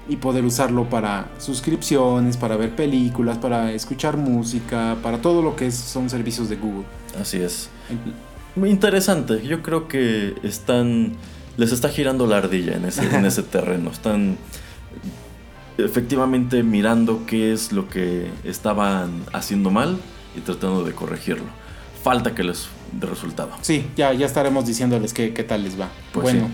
[0.09, 5.67] y poder usarlo para suscripciones, para ver películas, para escuchar música, para todo lo que
[5.67, 6.85] es- son servicios de Google.
[7.19, 7.69] así es.
[8.55, 11.13] Muy interesante, yo creo que están,
[11.57, 14.37] les está girando la ardilla en ese, en ese terreno, están
[15.77, 19.97] efectivamente mirando qué es lo que estaban haciendo mal
[20.35, 21.45] y tratando de corregirlo.
[22.03, 23.51] Falta que les dé resultado.
[23.61, 25.89] Sí, ya, ya estaremos diciéndoles qué, qué tal les va.
[26.13, 26.53] Pues bueno, sí.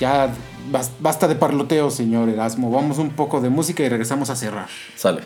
[0.00, 0.28] Ya
[0.72, 2.70] bas- basta de parloteo, señor Erasmo.
[2.70, 4.68] Vamos un poco de música y regresamos a cerrar.
[4.96, 5.22] Sale.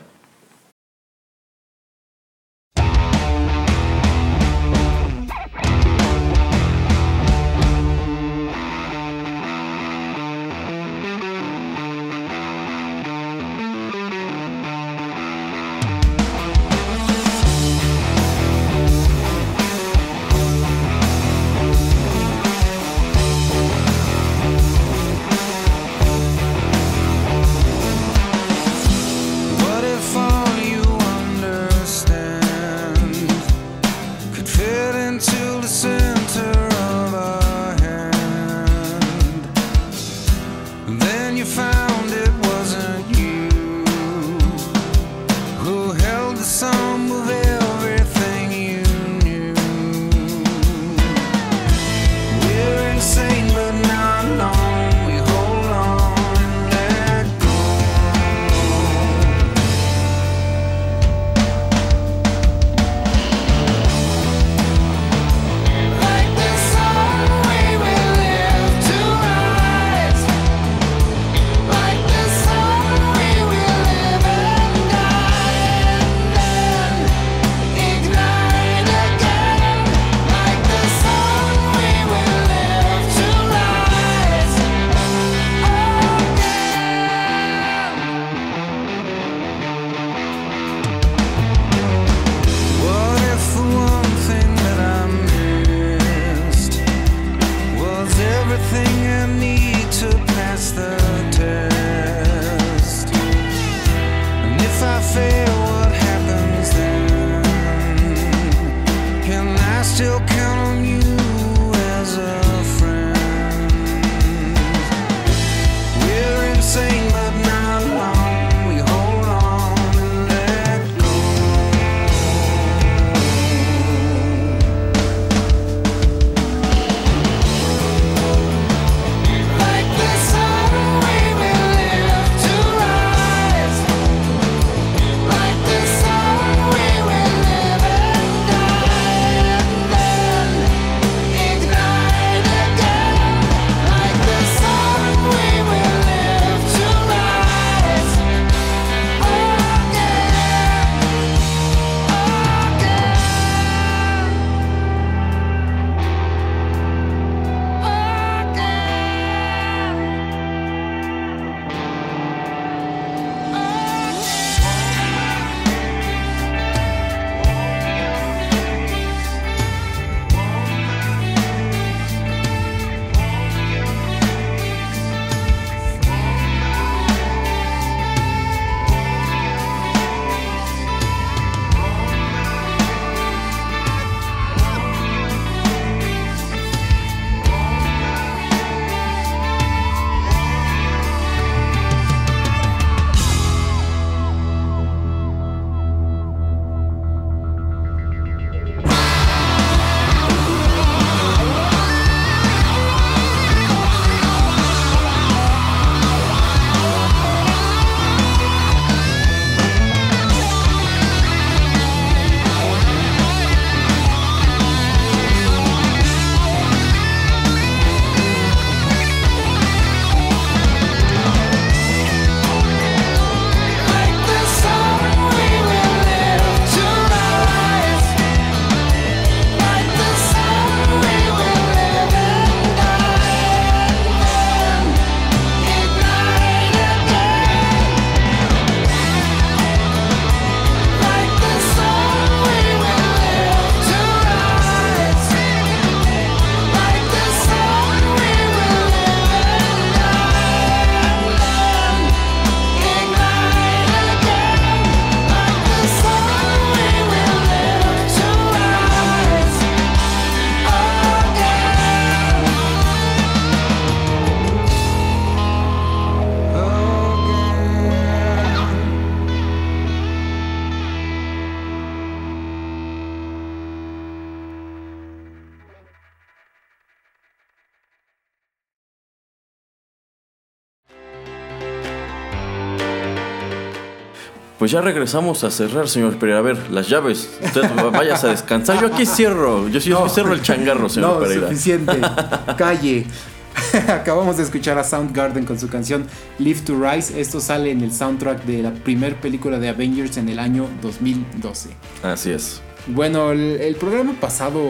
[284.64, 286.38] Pues ya regresamos a cerrar, señor Pereira.
[286.38, 287.28] A ver, las llaves.
[287.44, 288.80] Usted vayas a descansar.
[288.80, 289.68] Yo aquí cierro.
[289.68, 291.48] Yo sí cierro el changarro, señor no, Pereira.
[291.48, 292.00] suficiente.
[292.56, 293.04] Calle.
[293.88, 296.06] Acabamos de escuchar a Soundgarden con su canción
[296.38, 297.20] Live to Rise.
[297.20, 301.68] Esto sale en el soundtrack de la primera película de Avengers en el año 2012.
[302.02, 302.62] Así es.
[302.86, 304.62] Bueno, el, el programa pasado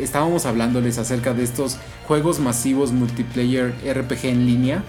[0.00, 1.76] estábamos hablándoles acerca de estos
[2.08, 4.84] juegos masivos multiplayer RPG en línea.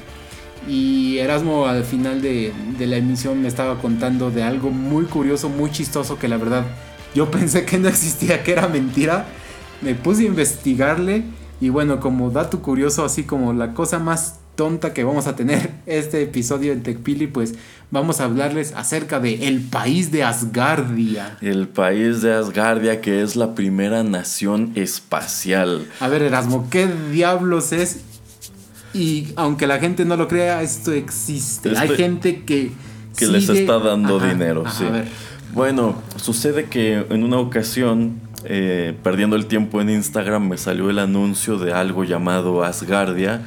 [0.67, 5.49] Y Erasmo al final de, de la emisión me estaba contando de algo muy curioso,
[5.49, 6.65] muy chistoso que la verdad
[7.13, 9.25] yo pensé que no existía, que era mentira.
[9.81, 11.23] Me puse a investigarle
[11.61, 15.71] y bueno, como dato curioso, así como la cosa más tonta que vamos a tener
[15.85, 17.55] este episodio en TechPili, pues
[17.91, 21.37] vamos a hablarles acerca de el país de Asgardia.
[21.41, 25.87] El país de Asgardia, que es la primera nación espacial.
[25.99, 28.01] A ver, Erasmo, ¿qué diablos es?
[28.95, 31.69] Y aunque la gente no lo crea, esto existe.
[31.69, 32.71] Este- Hay gente que...
[33.17, 34.63] que les está dando Ajá, dinero.
[34.65, 34.85] ajá, sí.
[34.85, 35.07] A ver,
[35.53, 40.99] Bueno, sucede que en una ocasión, eh, perdiendo el tiempo en Instagram, me salió el
[40.99, 43.41] anuncio de algo llamado Asgardia.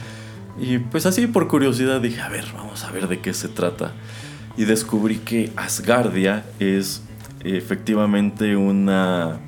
[0.60, 3.92] Y pues así por curiosidad dije, a ver, vamos a ver de qué se trata.
[4.56, 7.02] Y descubrí que Asgardia es
[7.44, 9.40] efectivamente una...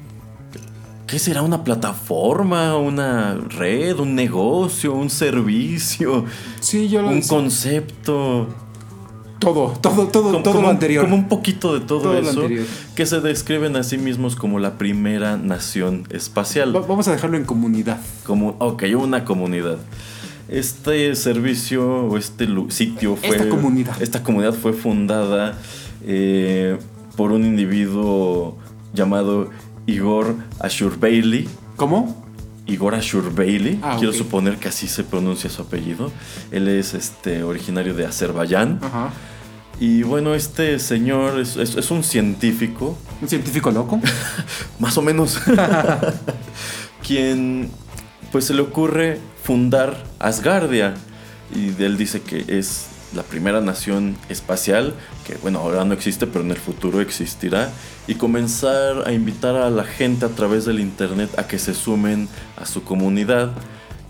[1.10, 1.42] ¿Qué será?
[1.42, 2.76] ¿Una plataforma?
[2.76, 3.98] ¿Una red?
[3.98, 4.94] ¿Un negocio?
[4.94, 6.24] ¿Un servicio?
[6.60, 8.46] sí, yo lo ¿Un concepto?
[9.40, 11.04] Todo, todo, todo, como, todo como lo anterior.
[11.04, 12.42] Como un poquito de todo, eso.
[12.94, 16.76] Que se describen a sí mismos como la primera nación espacial.
[16.76, 17.98] Va- Vamos a dejarlo en comunidad.
[18.24, 19.78] Como, ok, una comunidad.
[20.48, 23.30] Este servicio o este sitio fue.
[23.30, 24.02] Esta comunidad.
[24.02, 25.58] Esta comunidad fue fundada
[26.04, 26.76] eh,
[27.16, 28.58] por un individuo
[28.92, 29.48] llamado
[29.86, 31.48] Igor Ashurbeili.
[31.76, 32.24] ¿Cómo?
[32.66, 33.80] Igor Ashurbeili.
[33.82, 36.12] Ah, Quiero suponer que así se pronuncia su apellido.
[36.52, 38.78] Él es este, originario de Azerbaiyán.
[38.82, 39.10] Ajá.
[39.80, 43.98] Y bueno, este señor es, es- es un científico, ¿Un científico loco?
[44.78, 45.40] más o menos,
[47.06, 47.70] quien
[48.30, 50.94] pues se le ocurre fundar Asgardia.
[51.54, 54.94] Y él dice que es la primera nación espacial,
[55.26, 57.70] que bueno, ahora no existe, pero en el futuro existirá.
[58.06, 62.28] Y comenzar a invitar a la gente a través del internet a que se sumen
[62.56, 63.50] a su comunidad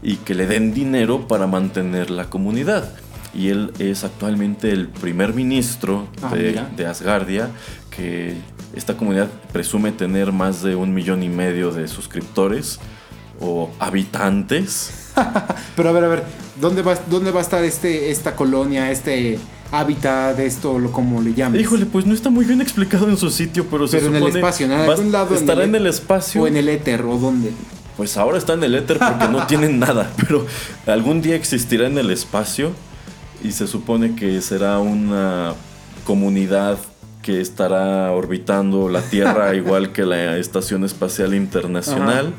[0.03, 2.91] y que le den dinero para mantener la comunidad.
[3.33, 7.51] Y él es actualmente el primer ministro Ah, de, Asgardia,
[7.91, 8.35] que
[8.75, 12.81] esta comunidad presume tener más de un millón y medio de suscriptores
[13.41, 14.91] o habitantes.
[15.77, 16.25] Pero a ver, a ver,
[16.61, 19.39] ¿dónde va, dónde va a estar este, esta colonia, este
[19.73, 21.61] hábitat, esto, lo como le llaman?
[21.61, 24.23] Híjole, pues no está muy bien explicado en su sitio, pero, se Pero en el
[24.23, 24.75] supone espacio, ¿no?
[24.83, 26.43] En va- algún lado en estará el- en el espacio.
[26.43, 27.53] O en el éter, o dónde.
[27.97, 30.47] Pues ahora está en el éter porque no tienen nada, pero
[30.87, 32.71] algún día existirá en el espacio
[33.45, 35.55] y se supone que será una
[36.05, 36.79] comunidad
[37.23, 42.33] que estará orbitando la Tierra igual que la Estación Espacial Internacional.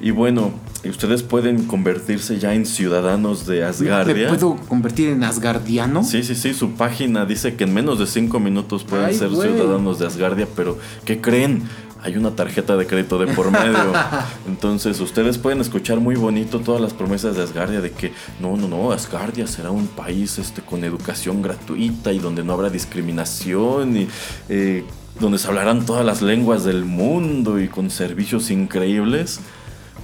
[0.00, 0.52] Y bueno,
[0.88, 4.28] ustedes pueden convertirse ya en ciudadanos de ¿Me Asgardia.
[4.28, 6.04] puedo convertir en asgardiano?
[6.04, 9.30] Sí, sí, sí, su página dice que en menos de cinco minutos pueden Ay, ser
[9.30, 11.62] ciudadanos de Asgardia, pero ¿qué creen?
[12.02, 13.92] Hay una tarjeta de crédito de por medio.
[14.46, 18.68] Entonces, ustedes pueden escuchar muy bonito todas las promesas de Asgardia de que no, no,
[18.68, 24.08] no, Asgardia será un país este, con educación gratuita y donde no habrá discriminación y
[24.48, 24.84] eh,
[25.18, 29.40] donde se hablarán todas las lenguas del mundo y con servicios increíbles.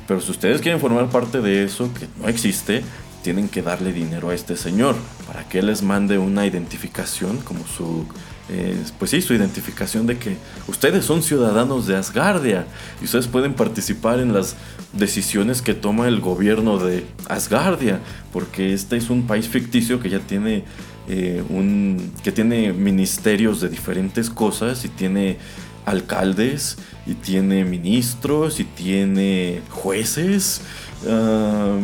[0.07, 2.83] Pero si ustedes quieren formar parte de eso, que no existe,
[3.23, 4.97] tienen que darle dinero a este señor
[5.27, 8.05] para que les mande una identificación como su...
[8.49, 10.37] eh, pues sí, su identificación de que
[10.67, 12.67] ustedes son ciudadanos de Asgardia
[13.01, 14.57] y ustedes pueden participar en las
[14.93, 18.01] decisiones que toma el gobierno de Asgardia,
[18.33, 20.65] porque este es un país ficticio que ya tiene
[21.09, 25.39] eh, un que tiene ministerios de diferentes cosas y tiene
[25.85, 30.61] alcaldes y tiene ministros y tiene jueces.
[31.09, 31.79] ah,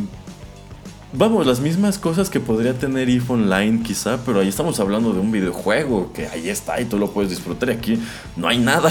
[1.13, 5.21] vamos, las mismas cosas que podría tener IF Online quizá, pero ahí estamos hablando de
[5.21, 7.99] un videojuego que ahí está y tú lo puedes disfrutar y aquí
[8.37, 8.91] no hay nada.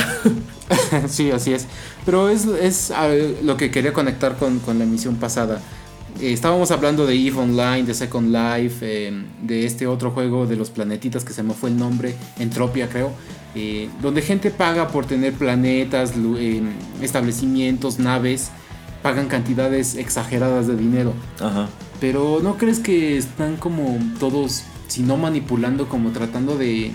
[1.08, 1.68] sí, así es.
[2.06, 2.94] Pero es, es
[3.44, 5.62] lo que quería conectar con, con la emisión pasada.
[6.20, 10.56] Eh, estábamos hablando de EVE Online, de Second Life, eh, de este otro juego de
[10.56, 13.12] los planetitas que se me fue el nombre, Entropia creo,
[13.60, 16.62] eh, donde gente paga por tener planetas, eh,
[17.02, 18.52] establecimientos, naves,
[19.02, 21.16] pagan cantidades exageradas de dinero.
[21.40, 21.68] Ajá.
[22.00, 26.92] Pero ¿no crees que están como todos, si no manipulando, como tratando de,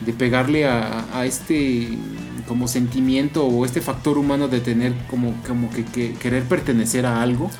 [0.00, 1.98] de pegarle a, a este
[2.48, 7.20] como sentimiento o este factor humano de tener como, como que, que querer pertenecer a
[7.20, 7.50] algo?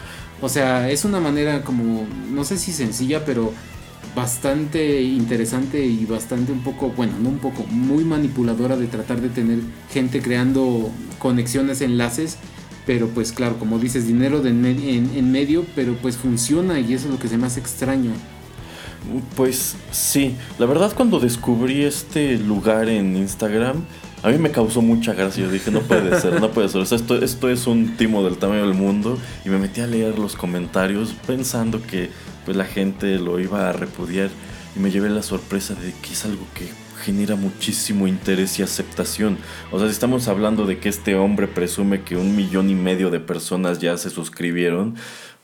[0.41, 3.53] O sea, es una manera como, no sé si sencilla, pero
[4.15, 9.29] bastante interesante y bastante un poco, bueno, no un poco, muy manipuladora de tratar de
[9.29, 9.59] tener
[9.93, 12.37] gente creando conexiones, enlaces,
[12.87, 16.93] pero pues claro, como dices, dinero de en, en- en medio, pero pues funciona y
[16.95, 18.11] eso es lo que se me hace extraño.
[19.37, 23.85] Pues sí, la verdad cuando descubrí este lugar en Instagram,
[24.23, 25.45] a mí me causó mucha gracia.
[25.45, 26.83] Yo dije, no puede ser, no puede ser.
[26.83, 29.19] O sea, esto, esto es un timo del tamaño del mundo.
[29.47, 32.11] Y me metí a leer los comentarios pensando que
[32.51, 34.29] pues, la gente lo iba a repudiar.
[34.75, 36.69] Y me llevé la sorpresa de que es algo que
[37.05, 39.39] genera muchísimo interés y aceptación.
[39.71, 43.09] O sea, si estamos hablando de que este hombre presume que un millón y medio
[43.11, 44.97] de personas ya se suscribieron,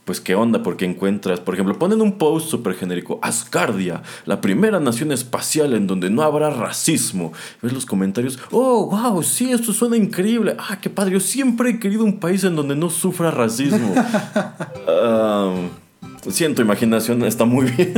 [0.05, 4.81] pues qué onda, porque encuentras, por ejemplo, ponen un post súper genérico, Asgardia, la primera
[4.81, 7.33] nación espacial en donde no habrá racismo.
[7.63, 10.57] Ves los comentarios, oh, wow, sí, esto suena increíble.
[10.59, 13.95] Ah, qué padre, yo siempre he querido un país en donde no sufra racismo.
[16.31, 17.95] Siento, imaginación está muy bien.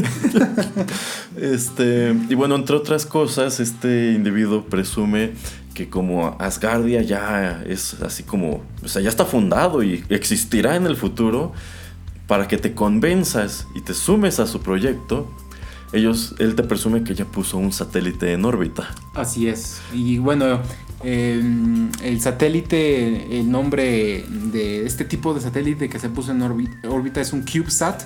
[1.36, 5.32] este, y bueno, entre otras cosas, este individuo presume
[5.74, 10.86] que como Asgardia ya es así como, o sea, ya está fundado y existirá en
[10.86, 11.52] el futuro,
[12.26, 15.26] para que te convenzas y te sumes a su proyecto,
[15.92, 18.90] ellos, él te presume que ya puso un satélite en órbita.
[19.14, 19.80] Así es.
[19.94, 20.60] Y bueno,
[21.04, 27.20] el satélite, el nombre de este tipo de satélite que se puso en órbi- órbita
[27.20, 28.02] es un CubeSat,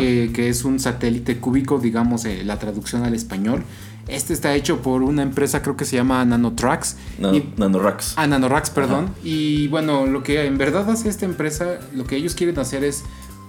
[0.00, 3.62] eh, que es un satélite cúbico, digamos, eh, la traducción al español.
[4.08, 6.96] Este está hecho por una empresa, creo que se llama Nanotrax.
[7.18, 8.14] Na- y- Nanorax.
[8.16, 9.10] Ah, Nanorax, perdón.
[9.24, 13.02] Y bueno, lo que en verdad hace esta empresa, lo que ellos quieren hacer es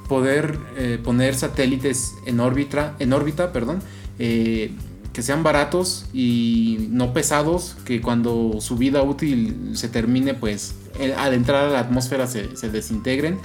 [0.09, 3.81] poder eh, poner satélites en órbita, en órbita, perdón,
[4.19, 4.71] eh,
[5.18, 11.15] que sean baratos y no pesados, que cuando su vida útil se termine, pues eh,
[11.18, 13.39] al entrar a la atmósfera se, se desintegren.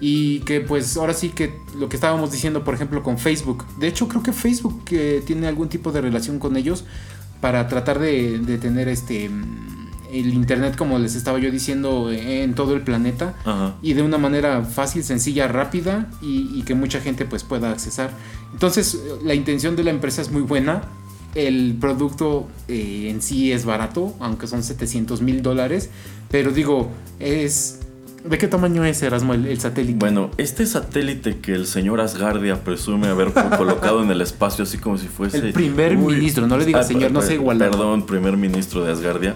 [0.00, 3.64] Y que pues ahora sí que lo que estábamos diciendo, por ejemplo, con Facebook.
[3.78, 6.82] De hecho, creo que Facebook eh, tiene algún tipo de relación con ellos
[7.40, 12.56] para tratar de, de tener este mm, el internet, como les estaba yo diciendo, en
[12.56, 13.34] todo el planeta.
[13.44, 13.76] Ajá.
[13.82, 18.10] Y de una manera fácil, sencilla, rápida y, y que mucha gente pues pueda accesar.
[18.52, 20.82] Entonces, la intención de la empresa es muy buena.
[21.34, 25.90] El producto eh, en sí es barato, aunque son 700 mil dólares.
[26.30, 27.80] Pero digo, es...
[28.24, 29.98] ¿De qué tamaño es Erasmo el, el satélite?
[29.98, 34.96] Bueno, este satélite que el señor Asgardia presume haber colocado en el espacio, así como
[34.96, 35.38] si fuese.
[35.38, 37.70] El primer ministro, no le digas señor, no per- sea igualado.
[37.72, 39.34] Perdón, primer ministro de Asgardia.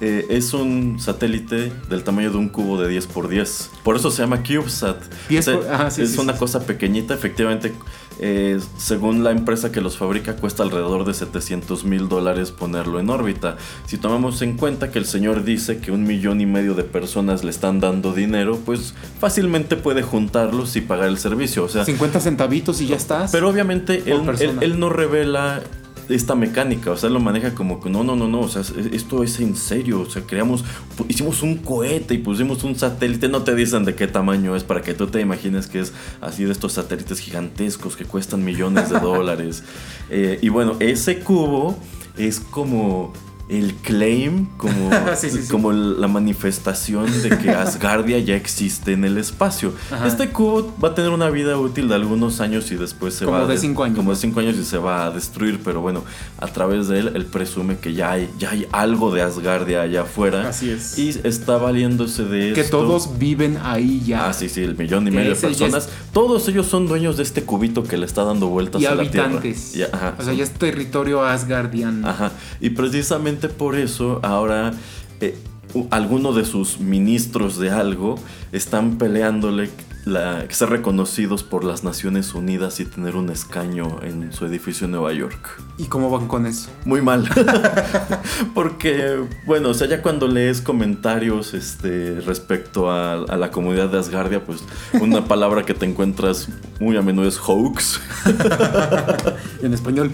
[0.00, 3.70] Eh, es un satélite del tamaño de un cubo de 10 por 10.
[3.84, 5.00] Por eso se llama CubeSat.
[5.28, 6.38] 10 por- ajá, sí, es sí, una sí.
[6.40, 7.72] cosa pequeñita, efectivamente.
[8.20, 13.10] Eh, según la empresa que los fabrica, cuesta alrededor de 700 mil dólares ponerlo en
[13.10, 13.56] órbita.
[13.86, 17.44] Si tomamos en cuenta que el señor dice que un millón y medio de personas
[17.44, 21.64] le están dando dinero, pues fácilmente puede juntarlos y pagar el servicio.
[21.64, 23.32] O sea, 50 centavitos y ya estás.
[23.32, 25.62] pero obviamente él no revela
[26.08, 28.72] esta mecánica, o sea, lo maneja como que no, no, no, no, o sea, es-
[28.92, 30.64] esto es en serio, o sea, creamos,
[31.08, 34.82] hicimos un cohete y pusimos un satélite, no te dicen de qué tamaño es para
[34.82, 39.00] que tú te imagines que es así de estos satélites gigantescos que cuestan millones de
[39.00, 39.62] dólares.
[40.10, 41.76] Eh, y bueno, ese cubo
[42.16, 43.12] es como
[43.48, 45.48] el claim, como, Sí, sí, sí.
[45.50, 49.72] como la manifestación de que Asgardia ya existe en el espacio.
[49.90, 50.06] Ajá.
[50.06, 53.38] Este cubo va a tener una vida útil de algunos años y después se Como
[53.38, 55.80] va a de cinco años, Como de cinco años y se va a destruir, pero
[55.80, 56.04] bueno,
[56.38, 60.02] a través de él, él presume que ya hay, ya hay algo de Asgardia allá
[60.02, 60.48] afuera.
[60.48, 60.98] Así es.
[60.98, 62.78] Y está valiéndose de que esto.
[62.78, 64.28] todos viven ahí ya.
[64.28, 65.88] Ah, sí, sí, el millón y medio de personas.
[66.12, 69.02] Todos ellos son dueños de este cubito que le está dando vueltas y a la
[69.02, 69.72] habitantes.
[69.72, 69.90] Tierra.
[69.92, 72.08] Y- ajá, o sea, ya es territorio asgardiano.
[72.08, 72.32] Ajá.
[72.60, 74.72] Y precisamente por eso ahora
[75.20, 75.36] eh,
[75.74, 78.16] u- alguno de sus ministros de algo
[78.52, 79.70] están peleándole
[80.06, 84.90] la, ser reconocidos por las Naciones Unidas y tener un escaño en su edificio en
[84.90, 85.62] Nueva York.
[85.78, 86.68] ¿Y cómo van con eso?
[86.84, 87.26] Muy mal.
[88.54, 93.98] Porque, bueno, o sea, ya cuando lees comentarios este, respecto a, a la comunidad de
[93.98, 94.62] Asgardia, pues
[95.00, 96.48] una palabra que te encuentras
[96.80, 97.98] muy a menudo es hoax,
[99.62, 100.10] En español,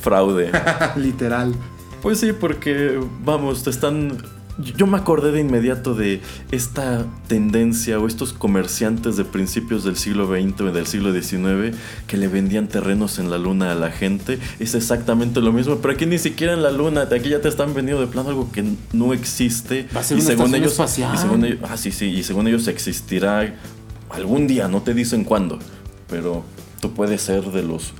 [0.00, 0.50] fraude.
[0.96, 1.54] literal.
[2.06, 4.18] Pues sí, porque vamos, te están.
[4.76, 6.20] Yo me acordé de inmediato de
[6.52, 11.76] esta tendencia o estos comerciantes de principios del siglo XX o del siglo XIX
[12.06, 14.38] que le vendían terrenos en la luna a la gente.
[14.60, 17.74] Es exactamente lo mismo, pero aquí ni siquiera en la luna, aquí ya te están
[17.74, 19.88] vendiendo de plano algo que no existe.
[19.92, 21.12] Va a ser una estación espacial.
[21.12, 23.52] Y según ellos, ah, sí, sí, y según ellos existirá
[24.10, 25.58] algún día, no te dicen cuándo,
[26.08, 26.44] pero
[26.80, 27.94] tú puedes ser de los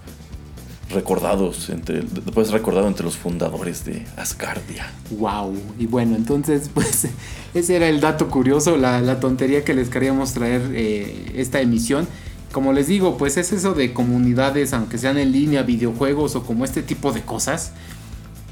[0.91, 4.91] recordados entre después recordado entre los fundadores de Asgardia.
[5.11, 5.55] Wow.
[5.79, 7.09] Y bueno, entonces, pues,
[7.55, 12.07] ese era el dato curioso, la, la tontería que les queríamos traer eh, esta emisión.
[12.53, 16.65] como les digo, pues es eso de comunidades, aunque sean en línea, videojuegos o como
[16.65, 17.73] este tipo de cosas,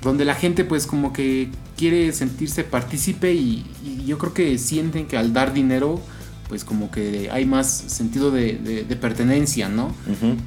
[0.03, 5.07] donde la gente pues como que quiere sentirse partícipe y, y yo creo que sienten
[5.07, 6.01] que al dar dinero
[6.49, 9.95] pues como que hay más sentido de, de- de pertenencia, ¿no?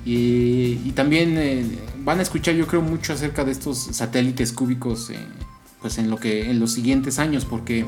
[0.06, 1.66] Y, y también eh,
[2.04, 5.18] van a escuchar yo creo mucho acerca de estos satélites cúbicos eh,
[5.82, 7.86] pues en lo que en los siguientes años porque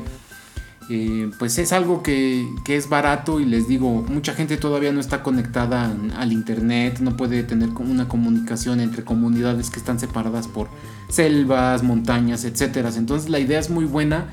[0.92, 4.98] eh, pues es algo que, que es barato y les digo mucha gente todavía no
[5.00, 10.68] está conectada al internet no puede tener una comunicación entre comunidades que están separadas por
[11.08, 14.26] selvas montañas etcétera entonces la idea es muy buena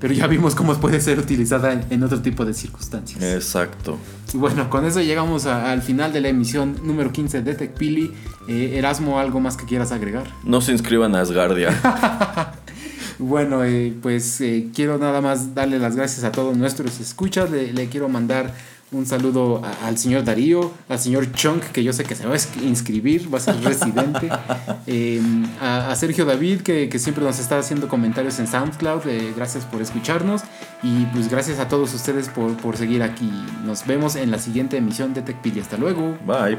[0.00, 3.98] pero ya vimos cómo puede ser utilizada en, en otro tipo de circunstancias Exacto.
[4.32, 8.12] y bueno, con eso llegamos a- al final de la emisión número 15 de TechPili.
[8.48, 10.26] Eh, Erasmo, ¿algo más que quieras agregar?
[10.44, 11.70] No se inscriban a Asgardia.
[13.20, 17.50] Bueno, eh, pues eh, quiero nada más darle las gracias a todos nuestros escuchas.
[17.50, 18.54] Le, le quiero mandar
[18.90, 22.34] un saludo a- al señor Darío, al señor Chunk, que yo sé que se va
[22.34, 24.30] a inscribir, va a ser residente.
[24.86, 25.20] eh,
[25.60, 29.06] a, a Sergio David, que, que siempre nos está haciendo comentarios en SoundCloud.
[29.06, 30.42] eh, gracias por escucharnos.
[30.82, 33.30] Y pues gracias a todos ustedes por, por seguir aquí.
[33.64, 35.60] Nos vemos en la siguiente emisión de TechPili.
[35.60, 36.16] Hasta luego.
[36.26, 36.56] Bye.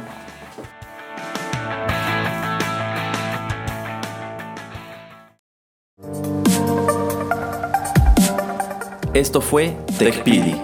[9.14, 10.56] Esto fue TechPili.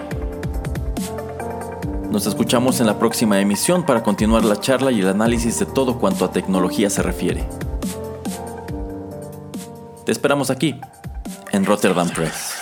[2.16, 5.98] Nos escuchamos en la próxima emisión para continuar la charla y el análisis de todo
[5.98, 7.46] cuanto a tecnología se refiere.
[10.06, 10.80] Te esperamos aquí,
[11.52, 12.54] en Rotterdam Press.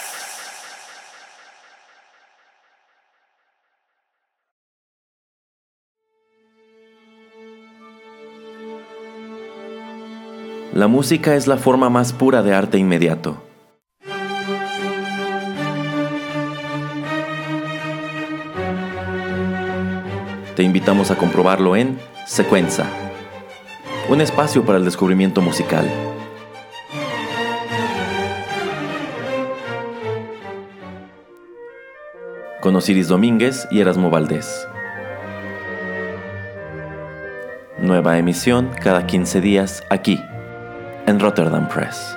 [10.72, 13.53] La música es la forma más pura de arte inmediato.
[20.56, 22.86] Te invitamos a comprobarlo en Secuenza,
[24.08, 25.90] un espacio para el descubrimiento musical.
[32.60, 34.68] Con Osiris Domínguez y Erasmo Valdés.
[37.78, 40.22] Nueva emisión cada 15 días aquí,
[41.06, 42.16] en Rotterdam Press.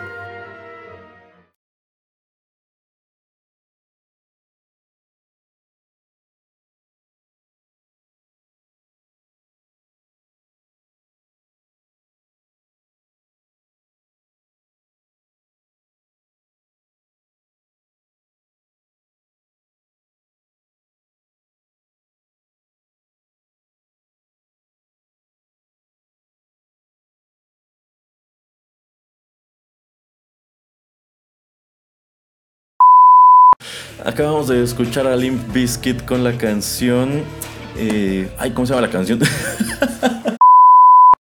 [34.07, 37.23] Acabamos de escuchar a Limp Bizkit con la canción.
[37.75, 39.19] eh, ay, ¿cómo se llama la canción?